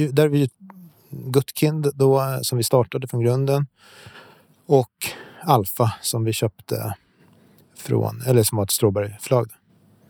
[0.07, 0.47] där är vi ju
[1.09, 3.67] Gutkind då, som vi startade från grunden.
[4.65, 4.91] Och
[5.43, 6.95] Alfa som vi köpte
[7.77, 9.51] från, eller som var ett Stråbergförlag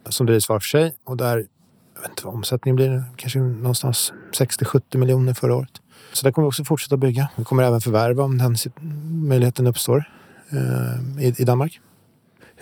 [0.09, 0.95] Som drivs var för sig.
[1.03, 1.47] Och där,
[1.95, 5.81] jag vet inte vad omsättningen blir, kanske någonstans 60-70 miljoner förra året.
[6.13, 7.29] Så där kommer vi också fortsätta bygga.
[7.35, 8.55] Vi kommer även förvärva om den
[9.27, 10.09] möjligheten uppstår
[10.49, 11.79] eh, i, i Danmark.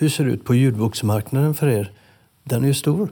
[0.01, 1.91] Hur ser det ut på ljudboksmarknaden för er?
[2.43, 3.11] Den är ju stor.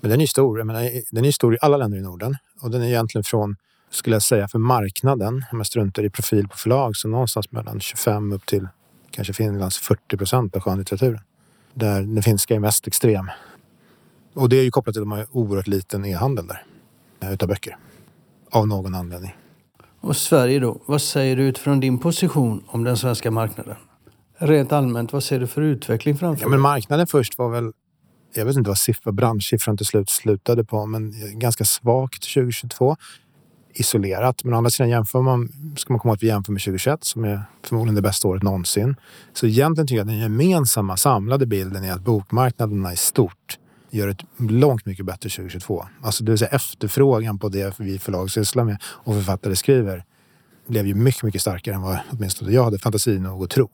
[0.00, 0.58] Men den är stor.
[0.58, 2.36] Jag menar, den är stor i alla länder i Norden.
[2.60, 3.56] Och den är egentligen från,
[3.90, 7.80] skulle jag säga, för marknaden, om jag struntar i profil på förlag, så någonstans mellan
[7.80, 8.68] 25 upp till
[9.10, 11.20] kanske Finlands 40 procent av skönlitteraturen.
[11.74, 13.30] Där den finska är mest extrem.
[14.34, 16.64] Och det är ju kopplat till att de har oerhört liten e-handel där.
[17.20, 17.76] Eh, utav böcker.
[18.50, 19.36] Av någon anledning.
[20.00, 20.80] Och Sverige då?
[20.86, 23.76] Vad säger du utifrån din position om den svenska marknaden?
[24.38, 27.72] Rent allmänt, vad ser du för utveckling framför ja, men Marknaden först var väl,
[28.34, 32.96] jag vet inte vad siffra, branschsiffran till slut slutade på, men ganska svagt 2022.
[33.74, 36.60] Isolerat, men å andra sidan jämför man, ska man komma ihåg att vi jämför med
[36.60, 38.96] 2021 som är förmodligen det bästa året någonsin.
[39.32, 43.58] Så egentligen tycker jag att den gemensamma samlade bilden är att bokmarknaderna i stort
[43.90, 45.84] gör ett långt mycket bättre 2022.
[46.02, 50.04] Alltså det vill säga efterfrågan på det vi förlag sysslar med och författare skriver
[50.66, 53.70] blev ju mycket, mycket starkare än vad åtminstone jag hade fantasi nog att tro.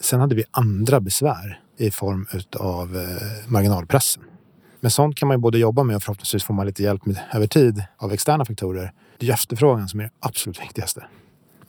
[0.00, 2.26] Sen hade vi andra besvär i form
[2.58, 4.22] av eh, marginalpressen.
[4.80, 7.20] Men sånt kan man ju både jobba med och förhoppningsvis får man lite hjälp med
[7.32, 8.92] över tid av externa faktorer.
[9.18, 11.04] Det är efterfrågan som är det absolut viktigaste.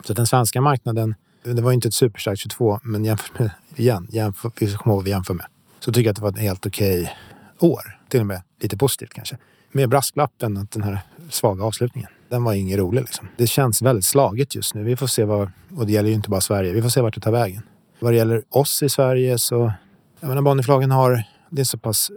[0.06, 4.52] Så den svenska marknaden, det var inte ett superstarkt 22, men jämfört med, igen, jämför,
[4.60, 5.46] vi ska komma ihåg vad vi jämför med.
[5.80, 7.18] Så tycker jag att det var ett helt okej
[7.60, 8.00] år.
[8.10, 9.38] Till och med lite positivt kanske.
[9.72, 13.28] Med brasklappen att den här svaga avslutningen, den var inget rolig liksom.
[13.38, 14.84] Det känns väldigt slaget just nu.
[14.84, 17.16] Vi får se vad, och det gäller ju inte bara Sverige, vi får se vart
[17.16, 17.64] det tar vägen.
[18.02, 19.74] Vad det gäller oss i Sverige så,
[20.20, 22.12] jag menar Bonnierförlagen har, det är så pass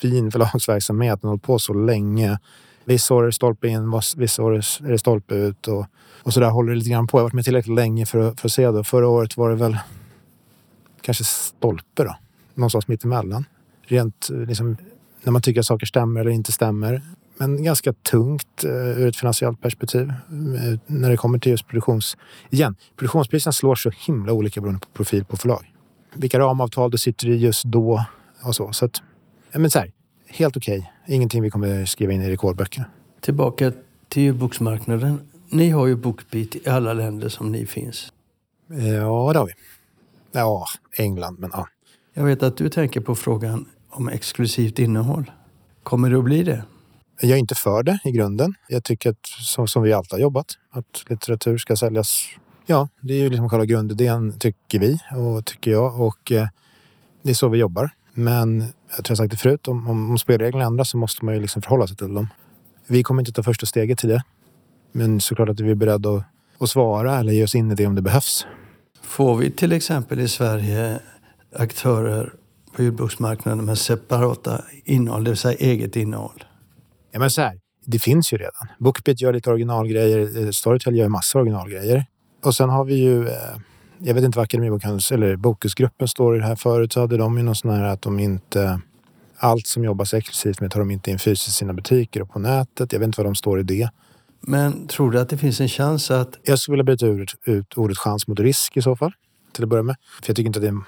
[0.00, 2.38] fin förlagsverksamhet, den har hållit på så länge.
[2.84, 5.86] Vissa år är det stolpe in, vissa år är det stolpe ut och,
[6.22, 7.18] och så där håller det lite grann på.
[7.18, 8.84] Jag har varit med tillräckligt länge för att, för att se det.
[8.84, 9.78] Förra året var det väl
[11.00, 12.16] kanske stolpe då,
[12.54, 13.44] någonstans mittemellan.
[13.82, 14.76] Rent liksom,
[15.22, 17.02] när man tycker att saker stämmer eller inte stämmer.
[17.38, 22.16] Men ganska tungt uh, ur ett finansiellt perspektiv uh, när det kommer till just produktions...
[22.50, 25.72] Igen, produktionspriserna slår så himla olika beroende på profil på förlag.
[26.14, 28.04] Vilka ramavtal du sitter i just då
[28.42, 28.72] och så.
[28.72, 29.02] Så att,
[29.52, 29.92] men så här,
[30.26, 30.78] helt okej.
[30.78, 31.14] Okay.
[31.14, 32.86] Ingenting vi kommer skriva in i rekordböckerna.
[33.20, 33.72] Tillbaka
[34.08, 35.20] till ljudboksmarknaden.
[35.50, 38.12] Ni har ju Bookbeat i alla länder som ni finns.
[38.68, 39.52] Ja, det har vi.
[40.32, 40.66] Ja,
[40.96, 41.68] England, men ja.
[42.14, 45.30] Jag vet att du tänker på frågan om exklusivt innehåll.
[45.82, 46.62] Kommer det att bli det?
[47.20, 48.54] Jag är inte för det i grunden.
[48.68, 52.24] Jag tycker att, som, som vi alltid har jobbat, att litteratur ska säljas.
[52.66, 56.48] Ja, det är ju liksom själva grundidén tycker vi och tycker jag och eh,
[57.22, 57.90] det är så vi jobbar.
[58.14, 58.60] Men
[58.96, 61.40] jag tror jag sagt det förut, om, om, om spelreglerna ändras så måste man ju
[61.40, 62.28] liksom förhålla sig till dem.
[62.86, 64.22] Vi kommer inte ta första steget till det.
[64.92, 66.24] Men såklart att vi är beredda att,
[66.58, 68.46] att svara eller ge oss in i det om det behövs.
[69.02, 71.00] Får vi till exempel i Sverige
[71.56, 72.32] aktörer
[72.76, 76.44] på ljudboksmarknaden med separata innehåll, det vill säga eget innehåll?
[77.10, 78.68] Ja, men så här, det finns ju redan.
[78.78, 80.44] Bookbeat gör lite originalgrejer.
[80.44, 82.06] eh, Storytel gör massa originalgrejer.
[82.44, 83.34] Och sen har vi ju, eh,
[83.98, 86.56] jag vet inte vad Akademibokhandeln eller Bokusgruppen står i det här.
[86.56, 88.80] Förut så hade de ju någon sån här att de inte,
[89.38, 92.38] allt som jobbas exklusivt med tar de inte in fysiskt i sina butiker och på
[92.38, 92.92] nätet.
[92.92, 93.90] Jag vet inte vad de står i det.
[94.40, 97.74] Men tror du att det finns en chans att Jag skulle vilja byta ut, ut
[97.74, 99.12] ordet chans mot risk i så fall.
[99.52, 99.96] Till att börja med.
[100.22, 100.78] För jag tycker inte att det är,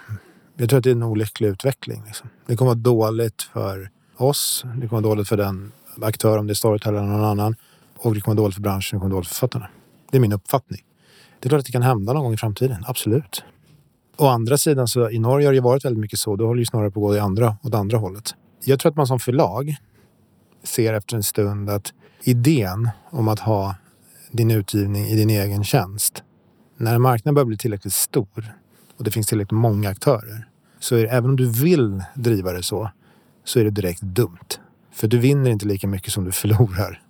[0.57, 2.03] jag tror att det är en olycklig utveckling.
[2.07, 2.29] Liksom.
[2.47, 4.65] Det kommer vara dåligt för oss.
[4.65, 7.57] Det kommer vara dåligt för den aktör, om det är Storytel eller någon annan.
[7.99, 9.69] Och det kommer dåligt för branschen, det kommer dåligt för författarna.
[10.11, 10.81] Det är min uppfattning.
[11.41, 13.45] Det är klart att det kan hända någon gång i framtiden, absolut.
[14.17, 16.37] Å andra sidan så i Norge har det ju varit väldigt mycket så.
[16.37, 18.35] Då håller ju snarare på att gå i andra, åt andra hållet.
[18.65, 19.77] Jag tror att man som förlag
[20.65, 21.93] ser efter en stund att
[22.23, 23.75] idén om att ha
[24.31, 26.23] din utgivning i din egen tjänst.
[26.77, 28.55] När marknaden börjar bli tillräckligt stor
[28.99, 30.49] och det finns tillräckligt många aktörer
[30.81, 32.91] så är det, även om du vill driva det så,
[33.45, 34.49] så är det direkt dumt.
[35.01, 37.03] För du vinner inte lika mycket som du förlorar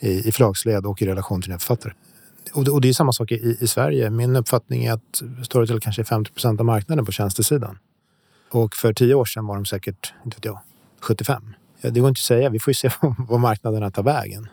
[0.00, 1.92] i, i förlagsled och i relation till dina författare.
[2.52, 4.10] Och det, och det är samma sak i, i Sverige.
[4.10, 7.78] Min uppfattning är att Storytel kanske är 50 procent av marknaden på tjänstesidan.
[8.50, 10.58] Och för tio år sedan var de säkert, inte vet jag,
[11.00, 11.54] 75.
[11.80, 12.48] Ja, det går inte att säga.
[12.48, 14.48] Vi får ju se vad marknaderna tar vägen.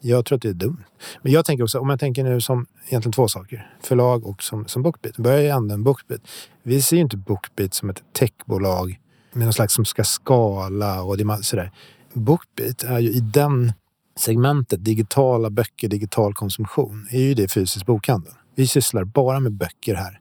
[0.00, 0.84] Jag tror att det är dumt.
[1.22, 3.76] Men jag tänker också, om jag tänker nu som egentligen två saker.
[3.80, 5.16] Förlag och som, som Bookbeat.
[5.16, 6.20] Börjar ju ändå en Bookbeat.
[6.62, 9.00] Vi ser ju inte Bookbeat som ett techbolag
[9.32, 11.70] med någon slags som ska skala och det sådär.
[12.12, 13.72] Bookbeat är ju i den
[14.16, 18.32] segmentet digitala böcker, digital konsumtion, är ju det fysisk bokhandel.
[18.54, 20.20] Vi sysslar bara med böcker här.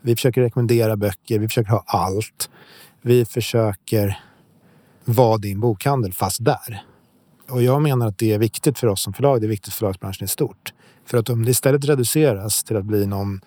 [0.00, 2.50] Vi försöker rekommendera böcker, vi försöker ha allt.
[3.02, 4.20] Vi försöker
[5.04, 6.84] vara din bokhandel fast där.
[7.50, 9.78] Och jag menar att det är viktigt för oss som förlag, det är viktigt för
[9.78, 10.72] förlagsbranschen i stort.
[11.04, 13.40] För att om det istället reduceras till att bli någon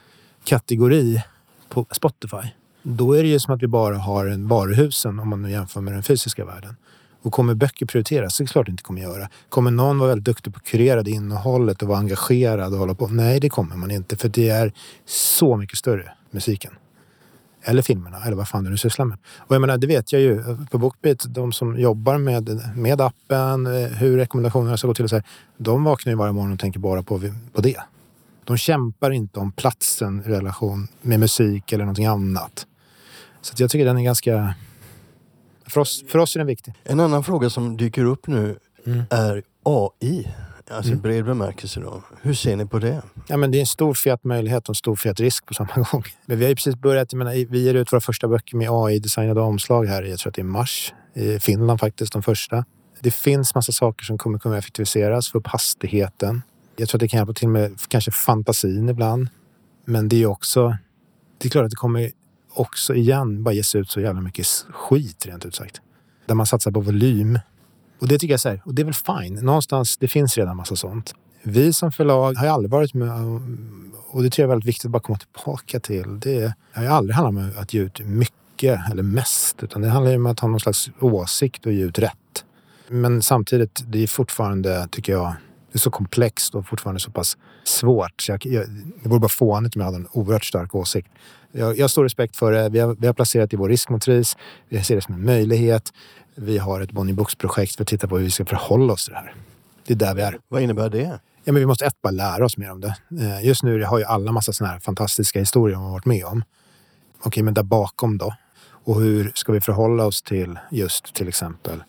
[0.43, 1.21] kategori
[1.69, 2.47] på Spotify,
[2.83, 5.81] då är det ju som att vi bara har en varuhusen om man nu jämför
[5.81, 6.75] med den fysiska världen.
[7.21, 8.37] Och kommer böcker prioriteras?
[8.37, 9.29] Det är klart det inte kommer göra.
[9.49, 12.93] Kommer någon vara väldigt duktig på att kurera det innehållet och vara engagerad och hålla
[12.93, 13.07] på?
[13.07, 14.15] Nej, det kommer man inte.
[14.15, 14.73] För det är
[15.05, 16.71] så mycket större, musiken.
[17.61, 19.17] Eller filmerna, eller vad fan du nu sysslar med.
[19.37, 23.67] Och jag menar, det vet jag ju på Bookbeat, de som jobbar med, med appen,
[23.67, 25.25] eh, hur rekommendationerna ska gå till och så här,
[25.57, 27.21] de vaknar ju varje morgon och tänker bara på,
[27.53, 27.79] på det.
[28.43, 32.65] De kämpar inte om platsen i relation med musik eller någonting annat.
[33.41, 34.53] Så att jag tycker den är ganska...
[35.69, 36.73] För oss, för oss är den viktig.
[36.83, 39.03] En annan fråga som dyker upp nu Mm.
[39.09, 40.27] är AI.
[40.71, 41.01] Alltså Mm.
[41.01, 42.01] bred bemärkelse då.
[42.21, 43.01] Hur ser ni på det?
[43.27, 45.69] Ja, men det är en stor fet möjlighet och en stor fet risk på samma
[45.91, 46.03] gång.
[46.25, 48.69] Men vi har ju precis börjat, jag menar, vi ger ut våra första böcker med
[48.71, 50.93] AI-designade omslag här, jag tror att det är mars.
[51.13, 52.65] I Finland faktiskt, de första.
[52.99, 56.41] Det finns massa saker som kommer kunna effektiviseras, få upp hastigheten.
[56.75, 59.27] Jag tror att det kan hjälpa till med kanske fantasin ibland.
[59.85, 60.77] Men det är också,
[61.37, 62.11] det är klart att det kommer
[62.59, 65.81] också igen bara ges ut så jävla mycket skit rent ut sagt.
[66.25, 67.39] Där man satsar på volym.
[67.99, 69.33] Och det tycker jag så här, och det är väl fine.
[69.33, 71.13] Någonstans, det finns redan massa sånt.
[71.43, 73.11] Vi som förlag har ju aldrig varit med
[74.11, 76.19] och det tror jag är väldigt viktigt att bara komma tillbaka till.
[76.19, 79.63] Det har ju aldrig handlat om att ge ut mycket eller mest.
[79.63, 82.45] Utan det handlar ju om att ha någon slags åsikt och ge ut rätt.
[82.87, 85.33] Men samtidigt, det är fortfarande, tycker jag,
[85.71, 88.21] det är så komplext och fortfarande så pass svårt.
[88.21, 88.69] Så jag, jag,
[89.03, 91.09] det vore bara fånigt om jag hade en oerhört stark åsikt.
[91.51, 92.69] Jag, jag har stor respekt för det.
[92.69, 94.37] Vi har, vi har placerat i vår riskmatris.
[94.69, 95.93] Vi ser det som en möjlighet.
[96.35, 99.13] Vi har ett Bonnie Books-projekt för att titta på hur vi ska förhålla oss till
[99.13, 99.33] det här.
[99.85, 100.37] Det är där vi är.
[100.47, 101.19] Vad innebär det?
[101.43, 102.95] Ja, men vi måste ett bara lära oss mer om det.
[103.21, 106.25] Eh, Just nu har ju alla massa såna här fantastiska historier man har varit med
[106.25, 106.43] om.
[107.21, 108.35] Okej, men där bakom då?
[108.83, 111.83] Och hur ska vi förhålla oss till just till exempel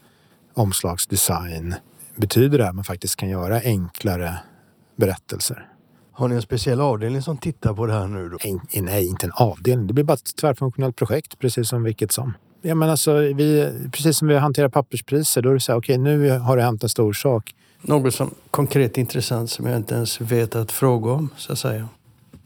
[0.55, 1.75] omslagsdesign?
[2.17, 4.39] Betyder det att man faktiskt kan göra enklare
[4.97, 5.67] berättelser?
[6.13, 8.39] Har ni en speciell avdelning som tittar på det här nu då?
[8.41, 9.87] En, nej, inte en avdelning.
[9.87, 12.35] Det blir bara ett tvärfunktionellt projekt, precis som vilket som.
[12.63, 15.99] Ja, men alltså, vi, precis som vi hanterar papperspriser, då är det så här, okej,
[15.99, 17.55] nu har det hänt en stor sak.
[17.83, 21.89] Något som konkret intressant som jag inte ens vet att fråga om, så att säga.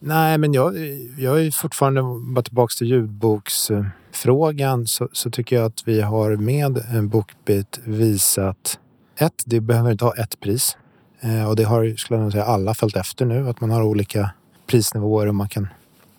[0.00, 0.74] Nej, men jag,
[1.18, 2.02] jag är fortfarande,
[2.34, 8.78] bara tillbaka till ljudboksfrågan, så, så tycker jag att vi har med en Bookbeat visat
[9.16, 10.76] ett, det behöver inte ha ett pris.
[11.20, 13.48] Eh, och det har skulle jag nog säga alla följt efter nu.
[13.48, 14.30] Att man har olika
[14.66, 15.62] prisnivåer och man kan...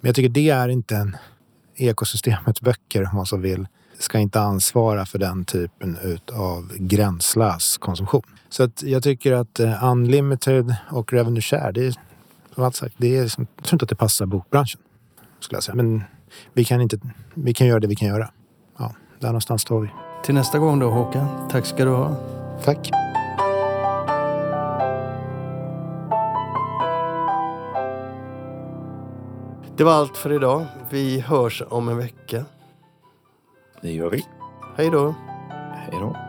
[0.02, 1.18] Men jag tycker det är inte en
[1.76, 3.68] ekosystemets böcker om man så vill
[4.00, 5.98] ska inte ansvara för den typen
[6.34, 8.22] av gränslös konsumtion.
[8.50, 11.96] Så att jag tycker att eh, Unlimited och Revenue Share, det är,
[12.56, 14.82] som allt sagt, det är, jag tror inte att det passar bokbranschen.
[15.40, 15.76] Skulle jag säga.
[15.76, 16.04] Men
[16.54, 17.00] vi kan, inte,
[17.34, 18.30] vi kan göra det vi kan göra.
[18.78, 19.90] Ja, där någonstans står vi.
[20.24, 21.50] Till nästa gång då Håkan.
[21.50, 22.45] Tack ska du ha.
[22.64, 22.92] Tack.
[29.78, 30.66] Det var allt för idag.
[30.90, 32.46] Vi hörs om en vecka.
[33.82, 34.26] Det gör vi.
[34.78, 35.16] Hej då.
[35.74, 36.25] Hej då.